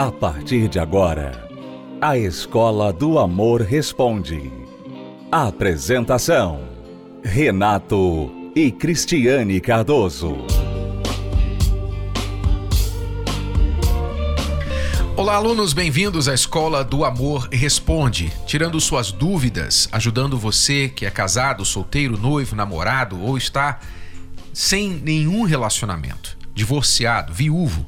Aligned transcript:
A 0.00 0.10
partir 0.10 0.66
de 0.66 0.78
agora, 0.78 1.46
a 2.00 2.16
Escola 2.16 2.90
do 2.90 3.18
Amor 3.18 3.60
Responde. 3.60 4.50
Apresentação: 5.30 6.62
Renato 7.22 8.32
e 8.56 8.72
Cristiane 8.72 9.60
Cardoso. 9.60 10.38
Olá, 15.14 15.34
alunos, 15.34 15.74
bem-vindos 15.74 16.28
à 16.28 16.34
Escola 16.34 16.82
do 16.82 17.04
Amor 17.04 17.50
Responde, 17.52 18.32
tirando 18.46 18.80
suas 18.80 19.12
dúvidas, 19.12 19.86
ajudando 19.92 20.38
você 20.38 20.88
que 20.88 21.04
é 21.04 21.10
casado, 21.10 21.62
solteiro, 21.62 22.16
noivo, 22.16 22.56
namorado 22.56 23.20
ou 23.20 23.36
está 23.36 23.80
sem 24.50 24.88
nenhum 24.88 25.42
relacionamento, 25.42 26.38
divorciado, 26.54 27.34
viúvo, 27.34 27.86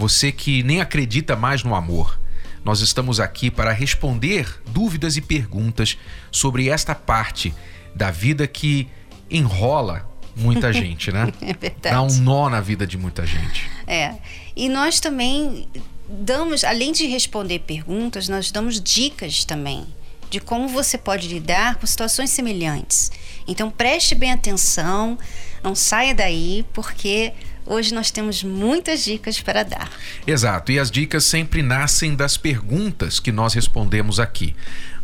você 0.00 0.32
que 0.32 0.62
nem 0.62 0.80
acredita 0.80 1.36
mais 1.36 1.62
no 1.62 1.74
amor. 1.74 2.18
Nós 2.64 2.80
estamos 2.80 3.20
aqui 3.20 3.50
para 3.50 3.70
responder 3.70 4.62
dúvidas 4.70 5.18
e 5.18 5.20
perguntas 5.20 5.98
sobre 6.30 6.70
esta 6.70 6.94
parte 6.94 7.54
da 7.94 8.10
vida 8.10 8.46
que 8.46 8.88
enrola 9.30 10.08
muita 10.34 10.72
gente, 10.74 11.12
né? 11.12 11.30
É 11.42 11.52
verdade. 11.52 11.94
Dá 11.94 12.00
um 12.00 12.14
nó 12.20 12.48
na 12.48 12.62
vida 12.62 12.86
de 12.86 12.96
muita 12.96 13.26
gente. 13.26 13.68
É. 13.86 14.14
E 14.56 14.70
nós 14.70 15.00
também 15.00 15.68
damos, 16.08 16.64
além 16.64 16.92
de 16.92 17.06
responder 17.06 17.58
perguntas, 17.58 18.26
nós 18.26 18.50
damos 18.50 18.80
dicas 18.80 19.44
também 19.44 19.86
de 20.30 20.40
como 20.40 20.66
você 20.68 20.96
pode 20.96 21.28
lidar 21.28 21.74
com 21.74 21.86
situações 21.86 22.30
semelhantes. 22.30 23.10
Então 23.46 23.70
preste 23.70 24.14
bem 24.14 24.32
atenção, 24.32 25.18
não 25.62 25.74
saia 25.74 26.14
daí, 26.14 26.64
porque 26.72 27.34
hoje 27.70 27.94
nós 27.94 28.10
temos 28.10 28.42
muitas 28.42 29.04
dicas 29.04 29.40
para 29.40 29.62
dar. 29.62 29.88
Exato, 30.26 30.72
e 30.72 30.78
as 30.78 30.90
dicas 30.90 31.24
sempre 31.24 31.62
nascem 31.62 32.14
das 32.16 32.36
perguntas 32.36 33.20
que 33.20 33.30
nós 33.30 33.54
respondemos 33.54 34.18
aqui. 34.18 34.56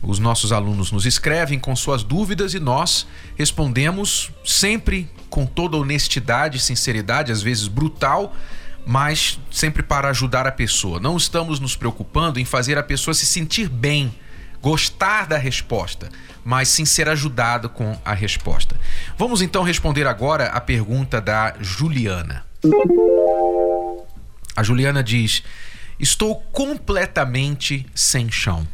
Os 0.03 0.19
nossos 0.19 0.53
alunos 0.53 0.91
nos 0.91 1.07
escrevem 1.07 1.59
com 1.59 1.75
suas 1.77 2.03
dúvidas 2.03 2.55
e 2.55 2.61
nós 2.61 3.07
respondemos 3.37 4.31
sempre 4.45 5.09
com 5.31 5.47
toda 5.47 5.77
honestidade, 5.77 6.59
sinceridade, 6.59 7.33
às 7.33 7.41
vezes 7.41 7.69
brutal, 7.69 8.35
mas 8.85 9.39
sempre 9.51 9.83
para 9.83 10.09
ajudar 10.11 10.47
a 10.47 10.53
pessoa. 10.53 11.01
Não 11.01 11.17
estamos 11.17 11.61
nos 11.61 11.77
preocupando 11.77 12.39
em 12.39 12.45
fazer 12.45 12.77
a 12.79 12.83
pessoa 12.83 13.15
se 13.15 13.27
sentir 13.27 13.69
bem, 13.69 14.15
gostar 14.61 15.27
da 15.27 15.39
resposta, 15.39 16.09
mas 16.45 16.69
sim 16.69 16.85
ser 16.85 17.09
ajudado 17.09 17.69
com 17.69 17.97
a 18.05 18.13
resposta. 18.13 18.77
Vamos 19.17 19.43
então 19.43 19.63
responder 19.63 20.07
agora 20.07 20.47
a 20.47 20.61
pergunta 20.61 21.21
da 21.21 21.55
Juliana. 21.61 22.45
A 24.57 24.63
Juliana 24.63 25.03
diz: 25.03 25.43
Estou 25.99 26.37
completamente 26.53 27.87
sem 27.95 28.31
chão. 28.31 28.67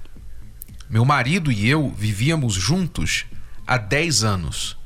Meu 0.89 1.05
marido 1.05 1.51
e 1.51 1.69
eu 1.69 1.91
vivíamos 1.91 2.55
juntos 2.55 3.25
há 3.67 3.79
10 3.79 4.25
anos 4.25 4.77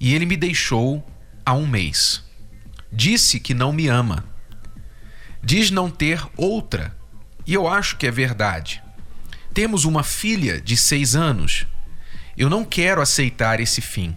e 0.00 0.14
ele 0.14 0.26
me 0.26 0.36
deixou 0.36 1.06
há 1.44 1.52
um 1.52 1.66
mês. 1.66 2.24
Disse 2.92 3.38
que 3.38 3.54
não 3.54 3.72
me 3.72 3.86
ama. 3.88 4.24
Diz 5.42 5.70
não 5.70 5.90
ter 5.90 6.24
outra 6.36 6.96
e 7.46 7.54
eu 7.54 7.68
acho 7.68 7.96
que 7.96 8.06
é 8.06 8.10
verdade. 8.10 8.82
Temos 9.52 9.84
uma 9.84 10.02
filha 10.02 10.60
de 10.60 10.76
seis 10.76 11.14
anos. 11.14 11.66
Eu 12.36 12.48
não 12.48 12.64
quero 12.64 13.00
aceitar 13.00 13.60
esse 13.60 13.80
fim. 13.80 14.16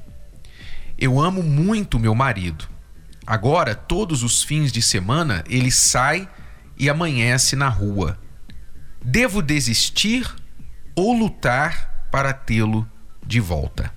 Eu 0.97 1.19
amo 1.19 1.43
muito 1.43 1.99
meu 1.99 2.15
marido. 2.15 2.74
Agora, 3.25 3.73
todos 3.73 4.21
os 4.21 4.43
fins 4.43 4.71
de 4.71 4.81
semana, 4.81 5.43
ele 5.49 5.71
sai 5.71 6.29
e 6.77 6.89
amanhece 6.89 7.55
na 7.55 7.69
rua. 7.69 8.19
Devo 9.03 9.41
desistir 9.41 10.27
ou 10.95 11.13
lutar 11.13 12.07
para 12.11 12.33
tê-lo 12.33 12.87
de 13.25 13.39
volta? 13.39 13.91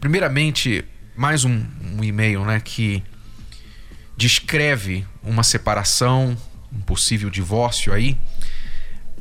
Primeiramente, 0.00 0.84
mais 1.16 1.44
um, 1.44 1.64
um 1.96 2.04
e-mail 2.04 2.44
né, 2.44 2.60
que 2.60 3.02
descreve 4.16 5.06
uma 5.22 5.42
separação, 5.42 6.36
um 6.72 6.80
possível 6.80 7.30
divórcio 7.30 7.92
aí. 7.92 8.18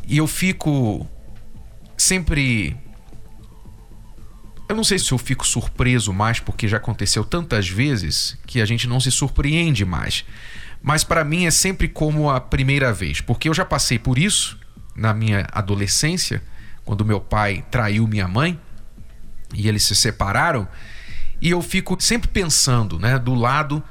E 0.06 0.18
eu 0.18 0.28
fico 0.28 1.08
sempre 1.98 2.78
eu 4.70 4.76
não 4.76 4.84
sei 4.84 5.00
se 5.00 5.12
eu 5.12 5.18
fico 5.18 5.46
surpreso 5.48 6.12
mais 6.12 6.40
porque 6.40 6.68
já 6.68 6.78
aconteceu 6.78 7.24
tantas 7.24 7.70
vezes 7.70 8.38
que 8.46 8.62
a 8.62 8.66
gente 8.66 8.88
não 8.88 9.00
se 9.00 9.12
surpreende 9.12 9.86
mais. 9.86 10.26
Mas 10.82 11.04
para 11.04 11.24
mim 11.24 11.46
é 11.46 11.52
sempre 11.52 11.88
como 11.88 12.30
a 12.30 12.40
primeira 12.40 12.94
vez, 12.94 13.22
porque 13.22 13.50
eu 13.50 13.54
já 13.54 13.66
passei 13.66 13.98
por 13.98 14.18
isso 14.18 14.58
na 14.96 15.14
minha 15.14 15.48
adolescência, 15.52 16.42
quando 16.84 17.06
meu 17.06 17.20
pai 17.20 17.64
traiu 17.70 18.08
minha 18.08 18.28
mãe 18.28 18.60
e 19.54 19.68
eles 19.68 19.84
se 19.84 19.96
separaram, 19.96 20.68
e 21.42 21.50
eu 21.50 21.62
fico 21.62 21.96
sempre 22.00 22.28
pensando, 22.28 23.00
né, 23.00 23.18
do 23.20 23.36
lado 23.36 23.84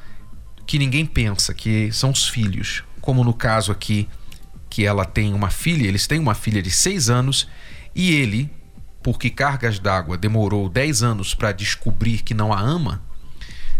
que 0.67 0.79
ninguém 0.79 1.07
pensa, 1.07 1.55
que 1.55 1.93
são 1.93 2.11
os 2.11 2.29
filhos. 2.29 2.83
Como 3.01 3.23
no 3.23 3.33
caso 3.33 3.71
aqui, 3.71 4.09
que 4.69 4.85
ela 4.85 5.05
tem 5.05 5.33
uma 5.33 5.49
filha, 5.49 5.87
eles 5.87 6.07
têm 6.07 6.19
uma 6.19 6.35
filha 6.35 6.61
de 6.61 6.71
seis 6.71 7.09
anos, 7.09 7.49
e 7.95 8.13
ele, 8.15 8.51
porque 9.07 9.31
Cargas 9.31 9.79
d'Água 9.79 10.19
demorou 10.19 10.69
10 10.69 11.05
anos 11.05 11.33
para 11.33 11.53
descobrir 11.53 12.25
que 12.25 12.35
não 12.35 12.53
a 12.53 12.61
ama, 12.61 13.01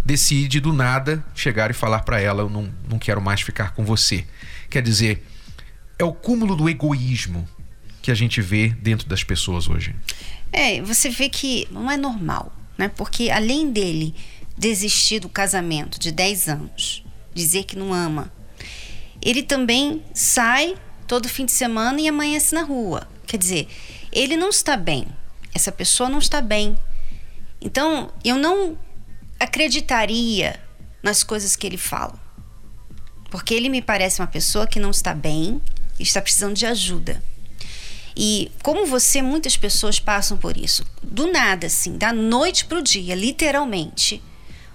decide 0.05 0.61
do 0.61 0.73
nada 0.73 1.27
chegar 1.35 1.69
e 1.69 1.75
falar 1.75 2.05
para 2.05 2.21
ela: 2.21 2.43
Eu 2.43 2.49
não, 2.49 2.73
não 2.89 2.97
quero 2.97 3.21
mais 3.21 3.41
ficar 3.41 3.75
com 3.75 3.85
você. 3.85 4.25
Quer 4.71 4.83
dizer, 4.83 5.27
é 5.99 6.05
o 6.05 6.13
cúmulo 6.13 6.55
do 6.55 6.69
egoísmo 6.69 7.45
que 8.01 8.13
a 8.13 8.15
gente 8.15 8.41
vê 8.41 8.69
dentro 8.69 9.09
das 9.09 9.25
pessoas 9.25 9.69
hoje. 9.69 9.97
É, 10.53 10.81
você 10.81 11.11
vê 11.11 11.29
que 11.29 11.67
não 11.73 11.91
é 11.91 11.97
normal, 11.97 12.53
né? 12.79 12.87
Porque 12.87 13.29
além 13.29 13.73
dele 13.73 14.15
desistir 14.57 15.19
do 15.19 15.29
casamento 15.29 15.99
de 15.99 16.13
10 16.13 16.49
anos, 16.51 17.05
dizer 17.35 17.65
que 17.65 17.77
não 17.77 17.93
ama, 17.93 18.33
ele 19.21 19.43
também 19.43 20.05
sai 20.15 20.77
todo 21.09 21.29
fim 21.29 21.45
de 21.45 21.51
semana 21.51 22.01
e 22.01 22.07
amanhece 22.07 22.55
na 22.55 22.63
rua. 22.63 23.09
Quer 23.27 23.39
dizer, 23.39 23.67
ele 24.13 24.37
não 24.37 24.51
está 24.51 24.77
bem. 24.77 25.07
Essa 25.55 25.73
pessoa 25.73 26.09
não 26.09 26.19
está 26.19 26.41
bem. 26.41 26.77
Então, 27.61 28.13
eu 28.25 28.37
não 28.37 28.79
acreditaria 29.39 30.61
nas 31.03 31.23
coisas 31.23 31.57
que 31.57 31.67
ele 31.67 31.77
fala. 31.77 32.19
Porque 33.31 33.55
ele 33.55 33.69
me 33.69 33.83
parece 33.83 34.21
uma 34.21 34.27
pessoa 34.27 34.67
que 34.67 34.81
não 34.81 34.91
está 34.91 35.15
bem 35.15 35.61
e 35.99 36.03
está 36.03 36.21
precisando 36.21 36.55
de 36.55 36.67
ajuda. 36.67 37.23
E 38.17 38.51
como 38.63 38.87
você, 38.87 39.21
muitas 39.21 39.57
pessoas 39.57 40.01
passam 40.01 40.37
por 40.37 40.57
isso. 40.57 40.87
Do 41.03 41.31
nada, 41.31 41.67
assim, 41.67 41.99
da 41.99 42.13
noite 42.13 42.65
para 42.65 42.79
o 42.79 42.83
dia, 42.83 43.15
literalmente, 43.15 44.23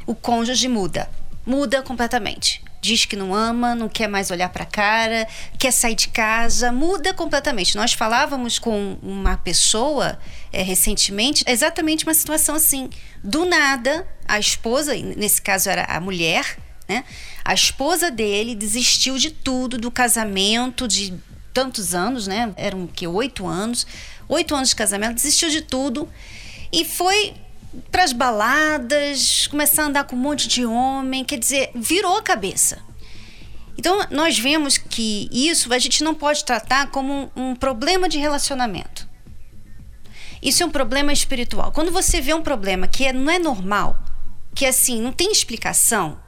o 0.06 0.14
cônjuge 0.14 0.68
muda. 0.68 1.10
Muda 1.46 1.82
completamente 1.82 2.64
diz 2.82 3.06
que 3.06 3.16
não 3.16 3.34
ama, 3.34 3.76
não 3.76 3.88
quer 3.88 4.08
mais 4.08 4.32
olhar 4.32 4.50
para 4.50 4.64
a 4.64 4.66
cara, 4.66 5.28
quer 5.60 5.72
sair 5.72 5.94
de 5.94 6.08
casa, 6.08 6.72
muda 6.72 7.14
completamente. 7.14 7.78
Nós 7.78 7.94
falávamos 7.94 8.58
com 8.58 8.98
uma 9.04 9.38
pessoa 9.38 10.20
é, 10.52 10.64
recentemente, 10.64 11.44
exatamente 11.48 12.04
uma 12.04 12.14
situação 12.14 12.56
assim. 12.56 12.90
Do 13.24 13.46
nada, 13.46 14.08
a 14.28 14.40
esposa, 14.40 14.96
nesse 14.96 15.40
caso 15.40 15.70
era 15.70 15.86
a 15.86 16.00
mulher, 16.00 16.58
né? 16.90 17.06
A 17.46 17.54
esposa 17.54 18.10
dele 18.10 18.56
desistiu 18.56 19.18
de 19.18 19.30
tudo, 19.30 19.78
do 19.78 19.92
casamento, 19.92 20.88
de 20.88 21.14
tantos 21.54 21.94
anos, 21.94 22.26
né? 22.26 22.52
Eram 22.58 22.88
que 22.88 23.06
oito 23.06 23.46
anos, 23.46 23.86
oito 24.28 24.56
anos 24.56 24.70
de 24.70 24.76
casamento, 24.76 25.16
desistiu 25.16 25.50
de 25.50 25.62
tudo 25.62 26.10
e 26.72 26.84
foi 26.84 27.34
para 27.92 28.04
as 28.04 28.14
baladas, 28.14 29.48
começar 29.48 29.84
a 29.84 29.86
andar 29.86 30.04
com 30.04 30.16
um 30.16 30.20
monte 30.20 30.48
de 30.48 30.66
homem, 30.66 31.24
quer 31.24 31.40
dizer, 31.40 31.72
virou 31.76 32.18
a 32.18 32.22
cabeça. 32.22 32.80
Então, 33.78 34.06
nós 34.12 34.38
vemos 34.38 34.78
que 34.78 35.30
isso 35.32 35.74
a 35.74 35.80
gente 35.80 36.04
não 36.04 36.14
pode 36.14 36.44
tratar 36.44 36.92
como 36.92 37.32
um, 37.36 37.50
um 37.50 37.56
problema 37.56 38.08
de 38.10 38.20
relacionamento. 38.20 39.10
Isso 40.42 40.64
é 40.64 40.66
um 40.66 40.72
problema 40.72 41.14
espiritual. 41.14 41.72
Quando 41.72 41.92
você 41.92 42.20
vê 42.20 42.34
um 42.34 42.42
problema 42.42 42.88
que 42.88 43.06
é, 43.06 43.14
não 43.14 43.32
é 43.32 43.40
normal, 43.40 43.98
que 44.54 44.66
assim, 44.66 45.00
não 45.00 45.12
tem 45.12 45.32
explicação, 45.32 46.20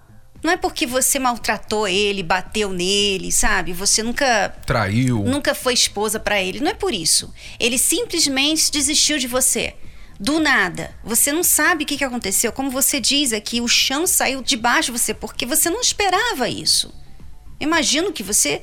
não 0.43 0.51
é 0.51 0.57
porque 0.57 0.85
você 0.85 1.17
maltratou 1.19 1.87
ele, 1.87 2.21
bateu 2.21 2.71
nele, 2.71 3.31
sabe? 3.31 3.73
Você 3.73 4.03
nunca 4.03 4.49
traiu, 4.65 5.23
nunca 5.23 5.55
foi 5.55 5.73
esposa 5.73 6.19
para 6.19 6.41
ele. 6.41 6.59
Não 6.59 6.71
é 6.71 6.73
por 6.73 6.93
isso. 6.93 7.33
Ele 7.59 7.77
simplesmente 7.77 8.71
desistiu 8.71 9.17
de 9.17 9.27
você 9.27 9.75
do 10.19 10.39
nada. 10.39 10.93
Você 11.03 11.31
não 11.31 11.43
sabe 11.43 11.83
o 11.83 11.87
que, 11.87 12.03
aconteceu. 12.03 12.51
Como 12.51 12.69
você 12.69 12.99
diz 12.99 13.33
aqui, 13.33 13.61
o 13.61 13.67
chão 13.67 14.05
saiu 14.07 14.41
debaixo 14.41 14.91
de 14.91 14.99
você 14.99 15.13
porque 15.13 15.45
você 15.45 15.69
não 15.69 15.81
esperava 15.81 16.47
isso. 16.47 16.93
Imagino 17.59 18.11
que 18.11 18.23
você 18.23 18.61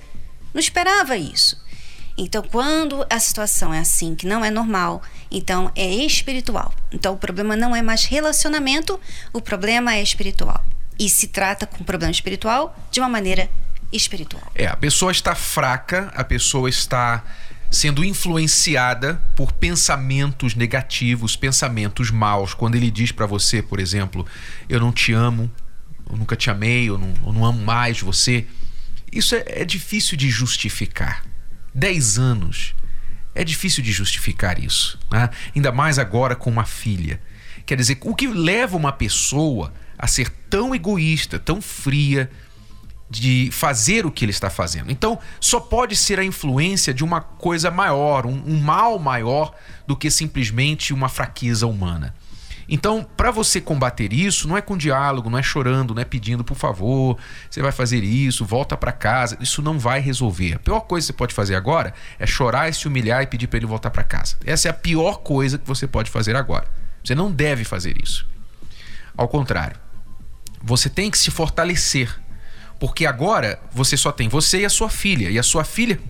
não 0.53 0.61
esperava 0.61 1.17
isso. 1.17 1.61
Então, 2.17 2.43
quando 2.43 3.07
a 3.09 3.19
situação 3.19 3.73
é 3.73 3.79
assim, 3.79 4.15
que 4.15 4.27
não 4.27 4.45
é 4.45 4.51
normal, 4.51 5.03
então 5.31 5.73
é 5.75 5.87
espiritual. 5.87 6.73
Então, 6.93 7.15
o 7.15 7.17
problema 7.17 7.57
não 7.57 7.75
é 7.75 7.81
mais 7.81 8.05
relacionamento, 8.05 9.01
o 9.33 9.41
problema 9.41 9.95
é 9.95 10.03
espiritual. 10.03 10.63
E 10.99 11.09
se 11.09 11.29
trata 11.29 11.67
com 11.67 11.83
problema 11.83 12.11
espiritual 12.11 12.77
de 12.91 13.01
uma 13.01 13.09
maneira 13.09 13.49
espiritual. 13.91 14.53
É, 14.55 14.67
a 14.67 14.77
pessoa 14.77 15.11
está 15.11 15.35
fraca, 15.35 16.13
a 16.15 16.23
pessoa 16.23 16.69
está 16.69 17.25
sendo 17.71 18.05
influenciada 18.05 19.15
por 19.37 19.53
pensamentos 19.53 20.55
negativos, 20.55 21.37
pensamentos 21.37 22.11
maus. 22.11 22.53
Quando 22.53 22.75
ele 22.75 22.91
diz 22.91 23.13
para 23.13 23.27
você, 23.27 23.63
por 23.63 23.79
exemplo, 23.79 24.27
eu 24.69 24.81
não 24.81 24.93
te 24.93 25.13
amo, 25.13 25.51
eu 26.11 26.17
nunca 26.17 26.35
te 26.35 26.51
amei, 26.51 26.89
eu 26.89 26.99
não, 26.99 27.15
eu 27.25 27.33
não 27.33 27.45
amo 27.45 27.65
mais 27.65 28.01
você, 28.01 28.47
isso 29.13 29.35
é, 29.35 29.45
é 29.47 29.65
difícil 29.65 30.17
de 30.17 30.29
justificar. 30.29 31.25
Dez 31.73 32.19
anos 32.19 32.75
é 33.35 33.45
difícil 33.45 33.83
de 33.83 33.93
justificar 33.93 34.59
isso, 34.59 34.99
né? 35.11 35.31
ainda 35.55 35.71
mais 35.71 35.99
agora 35.99 36.35
com 36.35 36.51
uma 36.51 36.65
filha. 36.65 37.21
Quer 37.65 37.77
dizer, 37.77 37.99
o 38.03 38.15
que 38.15 38.27
leva 38.27 38.77
uma 38.77 38.93
pessoa 38.93 39.73
a 39.97 40.07
ser 40.09 40.29
tão 40.49 40.75
egoísta, 40.75 41.39
tão 41.39 41.61
fria, 41.61 42.29
de 43.11 43.51
fazer 43.53 44.07
o 44.07 44.11
que 44.11 44.25
ele 44.25 44.31
está 44.31 44.49
fazendo. 44.49 44.91
Então, 44.93 45.19
só 45.41 45.59
pode 45.59 45.97
ser 45.97 46.21
a 46.21 46.25
influência 46.25 46.95
de 46.95 47.03
uma 47.03 47.21
coisa 47.21 47.69
maior, 47.69 48.25
um, 48.25 48.41
um 48.47 48.61
mal 48.61 49.01
maior 49.01 49.53
do 49.85 49.97
que 49.97 50.09
simplesmente 50.11 50.95
uma 50.95 51.09
fraqueza 51.09 51.67
humana. 51.67 52.15
Então, 52.73 53.05
para 53.17 53.33
você 53.33 53.61
combater 53.61 54.13
isso, 54.13 54.47
não 54.47 54.57
é 54.57 54.63
com 54.63 54.77
diálogo, 54.77 55.29
não 55.29 55.37
é 55.37 55.43
chorando, 55.43 55.93
não 55.93 56.01
é 56.01 56.05
pedindo, 56.05 56.45
por 56.45 56.57
favor, 56.57 57.19
você 57.51 57.61
vai 57.61 57.73
fazer 57.73 58.05
isso, 58.05 58.45
volta 58.45 58.77
para 58.77 58.93
casa. 58.93 59.37
Isso 59.41 59.61
não 59.61 59.77
vai 59.77 59.99
resolver. 59.99 60.55
A 60.55 60.59
pior 60.61 60.79
coisa 60.83 61.07
que 61.07 61.13
você 61.13 61.19
pode 61.19 61.35
fazer 61.35 61.57
agora 61.57 61.93
é 62.17 62.29
chorar, 62.29 62.73
se 62.73 62.87
humilhar 62.87 63.25
e 63.25 63.27
pedir 63.27 63.49
para 63.49 63.57
ele 63.57 63.67
voltar 63.67 63.91
para 63.91 64.05
casa. 64.05 64.37
Essa 64.47 64.69
é 64.69 64.71
a 64.71 64.75
pior 64.75 65.17
coisa 65.17 65.59
que 65.59 65.67
você 65.67 65.89
pode 65.89 66.13
fazer 66.13 66.37
agora. 66.37 66.69
Você 67.03 67.13
não 67.13 67.33
deve 67.33 67.65
fazer 67.65 68.01
isso. 68.01 68.25
Ao 69.17 69.27
contrário, 69.27 69.77
você 70.63 70.89
tem 70.89 71.11
que 71.11 71.19
se 71.19 71.33
fortalecer 71.33 72.21
porque 72.81 73.05
agora 73.05 73.61
você 73.71 73.95
só 73.95 74.11
tem 74.11 74.27
você 74.27 74.61
e 74.61 74.65
a 74.65 74.71
sua 74.71 74.89
filha. 74.89 75.31
E 75.31 75.39
a 75.39 75.43
sua 75.43 75.65
filha, 75.65 76.01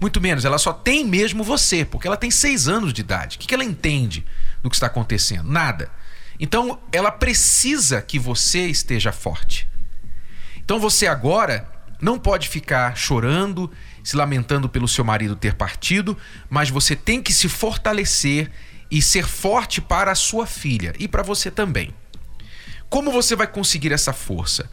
muito 0.00 0.20
menos, 0.20 0.44
ela 0.44 0.58
só 0.58 0.72
tem 0.72 1.06
mesmo 1.06 1.44
você, 1.44 1.84
porque 1.84 2.08
ela 2.08 2.16
tem 2.16 2.32
seis 2.32 2.66
anos 2.66 2.92
de 2.92 3.00
idade. 3.00 3.36
O 3.36 3.38
que 3.38 3.54
ela 3.54 3.62
entende 3.62 4.26
do 4.60 4.68
que 4.68 4.74
está 4.74 4.88
acontecendo? 4.88 5.48
Nada. 5.48 5.88
Então 6.40 6.80
ela 6.90 7.12
precisa 7.12 8.02
que 8.02 8.18
você 8.18 8.66
esteja 8.66 9.12
forte. 9.12 9.68
Então 10.56 10.80
você 10.80 11.06
agora 11.06 11.64
não 12.02 12.18
pode 12.18 12.48
ficar 12.48 12.96
chorando, 12.96 13.70
se 14.02 14.16
lamentando 14.16 14.68
pelo 14.68 14.88
seu 14.88 15.04
marido 15.04 15.36
ter 15.36 15.54
partido, 15.54 16.18
mas 16.50 16.70
você 16.70 16.96
tem 16.96 17.22
que 17.22 17.32
se 17.32 17.48
fortalecer 17.48 18.50
e 18.90 19.00
ser 19.00 19.24
forte 19.24 19.80
para 19.80 20.10
a 20.10 20.16
sua 20.16 20.44
filha 20.44 20.92
e 20.98 21.06
para 21.06 21.22
você 21.22 21.52
também. 21.52 21.94
Como 22.90 23.12
você 23.12 23.36
vai 23.36 23.46
conseguir 23.46 23.92
essa 23.92 24.12
força? 24.12 24.68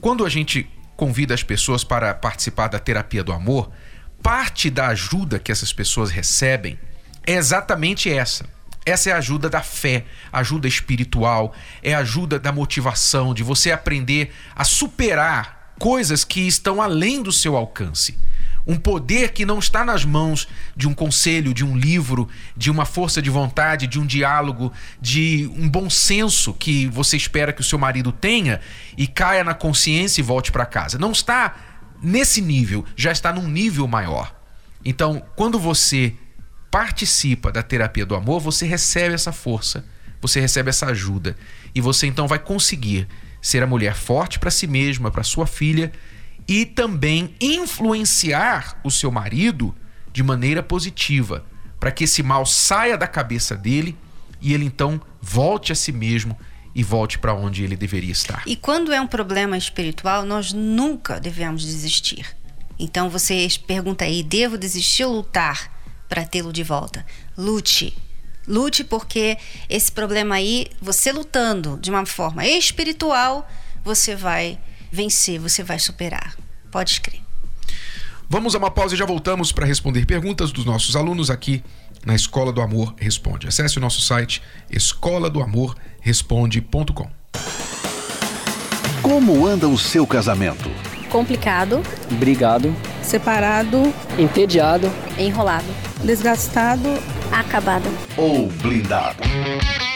Quando 0.00 0.24
a 0.24 0.28
gente 0.28 0.70
convida 0.96 1.34
as 1.34 1.42
pessoas 1.42 1.84
para 1.84 2.14
participar 2.14 2.68
da 2.68 2.78
terapia 2.78 3.22
do 3.22 3.32
amor, 3.32 3.70
parte 4.22 4.70
da 4.70 4.88
ajuda 4.88 5.38
que 5.38 5.52
essas 5.52 5.72
pessoas 5.72 6.10
recebem 6.10 6.78
é 7.26 7.34
exatamente 7.34 8.10
essa. 8.10 8.46
Essa 8.86 9.10
é 9.10 9.12
a 9.14 9.16
ajuda 9.16 9.48
da 9.48 9.62
fé, 9.62 10.04
ajuda 10.30 10.68
espiritual, 10.68 11.54
é 11.82 11.94
ajuda 11.94 12.38
da 12.38 12.52
motivação, 12.52 13.32
de 13.32 13.42
você 13.42 13.72
aprender 13.72 14.34
a 14.54 14.62
superar 14.62 15.74
coisas 15.78 16.22
que 16.22 16.46
estão 16.46 16.82
além 16.82 17.22
do 17.22 17.32
seu 17.32 17.56
alcance. 17.56 18.18
Um 18.66 18.76
poder 18.76 19.32
que 19.32 19.44
não 19.44 19.58
está 19.58 19.84
nas 19.84 20.04
mãos 20.04 20.48
de 20.74 20.88
um 20.88 20.94
conselho, 20.94 21.52
de 21.52 21.64
um 21.64 21.76
livro, 21.76 22.28
de 22.56 22.70
uma 22.70 22.84
força 22.84 23.20
de 23.20 23.28
vontade, 23.28 23.86
de 23.86 24.00
um 24.00 24.06
diálogo, 24.06 24.72
de 25.00 25.50
um 25.56 25.68
bom 25.68 25.90
senso 25.90 26.54
que 26.54 26.86
você 26.86 27.16
espera 27.16 27.52
que 27.52 27.60
o 27.60 27.64
seu 27.64 27.78
marido 27.78 28.10
tenha 28.10 28.60
e 28.96 29.06
caia 29.06 29.44
na 29.44 29.54
consciência 29.54 30.20
e 30.20 30.24
volte 30.24 30.50
para 30.50 30.64
casa. 30.64 30.98
Não 30.98 31.12
está 31.12 31.54
nesse 32.02 32.40
nível, 32.40 32.84
já 32.96 33.12
está 33.12 33.32
num 33.32 33.48
nível 33.48 33.86
maior. 33.86 34.34
Então, 34.84 35.22
quando 35.36 35.58
você 35.58 36.14
participa 36.70 37.52
da 37.52 37.62
terapia 37.62 38.04
do 38.04 38.14
amor, 38.14 38.40
você 38.40 38.66
recebe 38.66 39.14
essa 39.14 39.30
força, 39.30 39.84
você 40.20 40.40
recebe 40.40 40.70
essa 40.70 40.86
ajuda 40.86 41.36
e 41.74 41.80
você 41.80 42.06
então 42.06 42.26
vai 42.26 42.38
conseguir 42.38 43.06
ser 43.40 43.62
a 43.62 43.66
mulher 43.66 43.94
forte 43.94 44.38
para 44.38 44.50
si 44.50 44.66
mesma, 44.66 45.10
para 45.10 45.22
sua 45.22 45.46
filha 45.46 45.92
e 46.46 46.66
também 46.66 47.34
influenciar 47.40 48.80
o 48.84 48.90
seu 48.90 49.10
marido 49.10 49.74
de 50.12 50.22
maneira 50.22 50.62
positiva, 50.62 51.44
para 51.80 51.90
que 51.90 52.04
esse 52.04 52.22
mal 52.22 52.46
saia 52.46 52.96
da 52.96 53.06
cabeça 53.06 53.56
dele 53.56 53.96
e 54.40 54.52
ele 54.52 54.64
então 54.64 55.00
volte 55.20 55.72
a 55.72 55.74
si 55.74 55.90
mesmo 55.90 56.38
e 56.74 56.82
volte 56.82 57.18
para 57.18 57.34
onde 57.34 57.62
ele 57.62 57.76
deveria 57.76 58.12
estar. 58.12 58.42
E 58.46 58.56
quando 58.56 58.92
é 58.92 59.00
um 59.00 59.06
problema 59.06 59.56
espiritual, 59.56 60.24
nós 60.24 60.52
nunca 60.52 61.20
devemos 61.20 61.64
desistir. 61.64 62.36
Então 62.78 63.08
você 63.08 63.46
pergunta 63.66 64.04
aí: 64.04 64.22
devo 64.22 64.58
desistir 64.58 65.04
ou 65.04 65.14
lutar 65.14 65.70
para 66.08 66.24
tê-lo 66.24 66.52
de 66.52 66.62
volta? 66.62 67.04
Lute. 67.36 67.96
Lute 68.46 68.84
porque 68.84 69.38
esse 69.70 69.90
problema 69.90 70.34
aí, 70.34 70.66
você 70.80 71.10
lutando 71.10 71.78
de 71.80 71.88
uma 71.88 72.04
forma 72.04 72.46
espiritual, 72.46 73.48
você 73.82 74.14
vai 74.14 74.58
vencer, 74.94 75.40
você 75.40 75.62
vai 75.62 75.78
superar. 75.78 76.36
Pode 76.70 77.00
crer. 77.00 77.20
Vamos 78.28 78.54
a 78.54 78.58
uma 78.58 78.70
pausa 78.70 78.94
e 78.94 78.98
já 78.98 79.04
voltamos 79.04 79.52
para 79.52 79.66
responder 79.66 80.06
perguntas 80.06 80.50
dos 80.50 80.64
nossos 80.64 80.96
alunos 80.96 81.30
aqui 81.30 81.62
na 82.06 82.14
Escola 82.14 82.52
do 82.52 82.60
Amor 82.60 82.94
Responde. 82.96 83.48
Acesse 83.48 83.76
o 83.78 83.80
nosso 83.80 84.00
site 84.00 84.40
escola 84.70 85.28
do 85.28 85.42
amor 85.42 85.76
responde.com. 86.00 87.10
Como 89.02 89.46
anda 89.46 89.68
o 89.68 89.76
seu 89.76 90.06
casamento? 90.06 90.70
Complicado, 91.10 91.82
brigado, 92.12 92.74
separado, 93.02 93.92
entediado, 94.18 94.90
enrolado, 95.18 95.66
desgastado, 96.02 96.88
acabado 97.30 97.88
ou 98.16 98.48
blindado? 98.48 99.22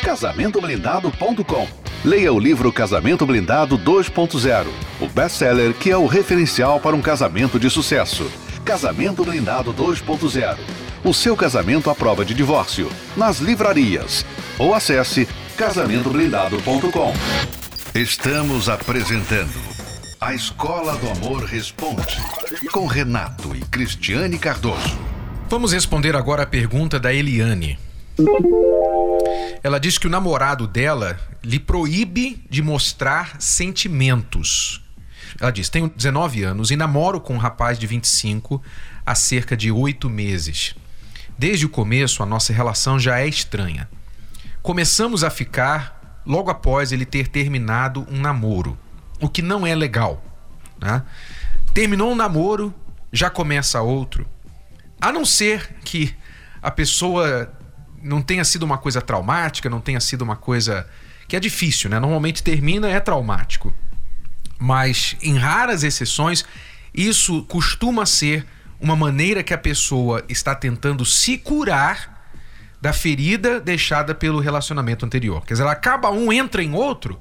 Casamentoblindado.com 0.03 1.88
Leia 2.05 2.33
o 2.33 2.39
livro 2.39 2.73
Casamento 2.73 3.27
Blindado 3.27 3.77
2.0, 3.77 4.67
o 5.01 5.09
best-seller 5.09 5.75
que 5.75 5.91
é 5.91 5.97
o 5.97 6.07
referencial 6.07 6.79
para 6.79 6.95
um 6.95 7.03
casamento 7.03 7.59
de 7.59 7.69
sucesso. 7.69 8.31
Casamento 8.65 9.25
Blindado 9.25 9.75
2.0. 9.75 10.57
O 11.05 11.13
seu 11.13 11.37
casamento 11.37 11.91
à 11.91 11.95
prova 11.95 12.25
de 12.25 12.35
divórcio. 12.35 12.89
Nas 13.17 13.39
livrarias. 13.39 14.25
Ou 14.59 14.75
acesse 14.75 15.29
casamentoblindado.com. 15.57 17.13
Estamos 17.95 18.69
apresentando 18.69 19.59
A 20.21 20.35
Escola 20.35 20.97
do 20.97 21.11
Amor 21.11 21.45
Responde, 21.45 22.19
com 22.71 22.87
Renato 22.87 23.57
e 23.57 23.61
Cristiane 23.63 24.39
Cardoso. 24.39 24.99
Vamos 25.49 25.73
responder 25.73 26.15
agora 26.15 26.45
a 26.45 26.47
pergunta 26.47 27.01
da 27.01 27.13
Eliane. 27.13 27.77
Ela 29.63 29.79
diz 29.79 29.99
que 29.99 30.07
o 30.07 30.11
namorado 30.11 30.67
dela 30.67 31.19
lhe 31.43 31.59
proíbe 31.59 32.45
de 32.49 32.63
mostrar 32.63 33.41
sentimentos. 33.41 34.83
Ela 35.41 35.51
diz: 35.51 35.69
Tenho 35.69 35.89
19 35.89 36.43
anos 36.45 36.71
e 36.71 36.77
namoro 36.77 37.21
com 37.21 37.35
um 37.35 37.39
rapaz 37.39 37.79
de 37.79 37.87
25 37.87 38.63
há 39.05 39.15
cerca 39.15 39.57
de 39.57 39.71
oito 39.71 40.09
meses. 40.09 40.75
Desde 41.37 41.67
o 41.67 41.69
começo, 41.69 42.23
a 42.23 42.27
nossa 42.27 42.53
relação 42.53 42.99
já 42.99 43.21
é 43.21 43.27
estranha. 43.27 43.89
Começamos 44.63 45.23
a 45.23 45.31
ficar 45.31 46.23
logo 46.27 46.51
após 46.51 46.93
ele 46.93 47.07
ter 47.07 47.29
terminado 47.29 48.07
um 48.11 48.21
namoro, 48.21 48.77
o 49.21 49.29
que 49.29 49.41
não 49.41 49.67
é 49.67 49.75
legal. 49.75 50.23
Né? 50.81 51.03
Terminou 51.73 52.13
um 52.13 52.17
namoro, 52.17 52.75
já 53.13 53.31
começa 53.31 53.81
outro. 53.81 54.27
A 55.01 55.13
não 55.13 55.25
ser 55.25 55.77
que 55.85 56.15
a 56.61 56.71
pessoa 56.71 57.53
não 58.03 58.23
tenha 58.23 58.45
sido 58.45 58.63
uma 58.63 58.79
coisa 58.79 59.01
traumática, 59.01 59.69
não 59.69 59.81
tenha 59.81 60.01
sido 60.01 60.23
uma 60.23 60.37
coisa 60.37 60.89
que 61.27 61.37
é 61.37 61.41
difícil, 61.41 61.91
né? 61.91 61.99
Normalmente 61.99 62.43
termina 62.43 62.89
é 62.89 62.99
traumático. 63.01 63.73
Mas 64.59 65.17
em 65.23 65.37
raras 65.37 65.83
exceções, 65.83 66.45
isso 66.93 67.43
costuma 67.45 68.07
ser 68.07 68.47
uma 68.81 68.97
maneira 68.97 69.43
que 69.43 69.53
a 69.53 69.59
pessoa 69.59 70.25
está 70.29 70.55
tentando 70.55 71.05
se 71.05 71.37
curar 71.37 72.19
da 72.81 72.93
ferida 72.93 73.61
deixada 73.61 74.15
pelo 74.15 74.41
relacionamento 74.41 75.05
anterior. 75.05 75.45
Quer 75.45 75.55
dizer, 75.55 75.65
ela 75.65 75.73
acaba 75.73 76.11
um, 76.11 76.33
entra 76.33 76.63
em 76.63 76.73
outro, 76.75 77.19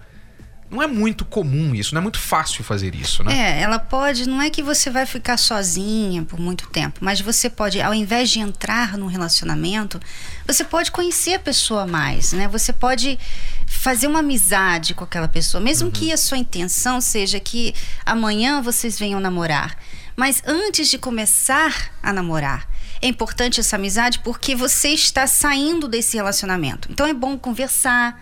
não 0.69 0.81
é 0.81 0.87
muito 0.87 1.23
comum 1.23 1.73
isso, 1.73 1.93
não 1.93 1.99
é 1.99 2.03
muito 2.03 2.19
fácil 2.19 2.63
fazer 2.63 2.93
isso, 2.93 3.23
né? 3.23 3.33
É, 3.33 3.61
ela 3.61 3.79
pode, 3.79 4.27
não 4.27 4.41
é 4.41 4.49
que 4.49 4.61
você 4.61 4.89
vai 4.89 5.05
ficar 5.05 5.37
sozinha 5.37 6.23
por 6.23 6.39
muito 6.39 6.67
tempo, 6.67 6.99
mas 7.01 7.21
você 7.21 7.49
pode, 7.49 7.81
ao 7.81 7.93
invés 7.93 8.29
de 8.29 8.39
entrar 8.39 8.97
num 8.97 9.07
relacionamento, 9.07 9.99
você 10.45 10.63
pode 10.63 10.91
conhecer 10.91 11.35
a 11.35 11.39
pessoa 11.39 11.87
mais, 11.87 12.33
né? 12.33 12.47
Você 12.49 12.73
pode 12.73 13.17
fazer 13.65 14.07
uma 14.07 14.19
amizade 14.19 14.93
com 14.93 15.03
aquela 15.03 15.27
pessoa, 15.27 15.61
mesmo 15.61 15.87
uhum. 15.87 15.91
que 15.91 16.11
a 16.11 16.17
sua 16.17 16.37
intenção 16.37 16.99
seja 16.99 17.39
que 17.39 17.73
amanhã 18.05 18.61
vocês 18.61 18.99
venham 18.99 19.19
namorar. 19.19 19.77
Mas 20.17 20.41
antes 20.45 20.89
de 20.89 20.97
começar 20.97 21.91
a 22.01 22.11
namorar, 22.11 22.67
é 23.01 23.07
importante 23.07 23.59
essa 23.59 23.75
amizade 23.75 24.19
porque 24.19 24.55
você 24.55 24.89
está 24.89 25.27
saindo 25.27 25.87
desse 25.87 26.17
relacionamento. 26.17 26.89
Então 26.91 27.05
é 27.05 27.13
bom 27.13 27.37
conversar, 27.37 28.19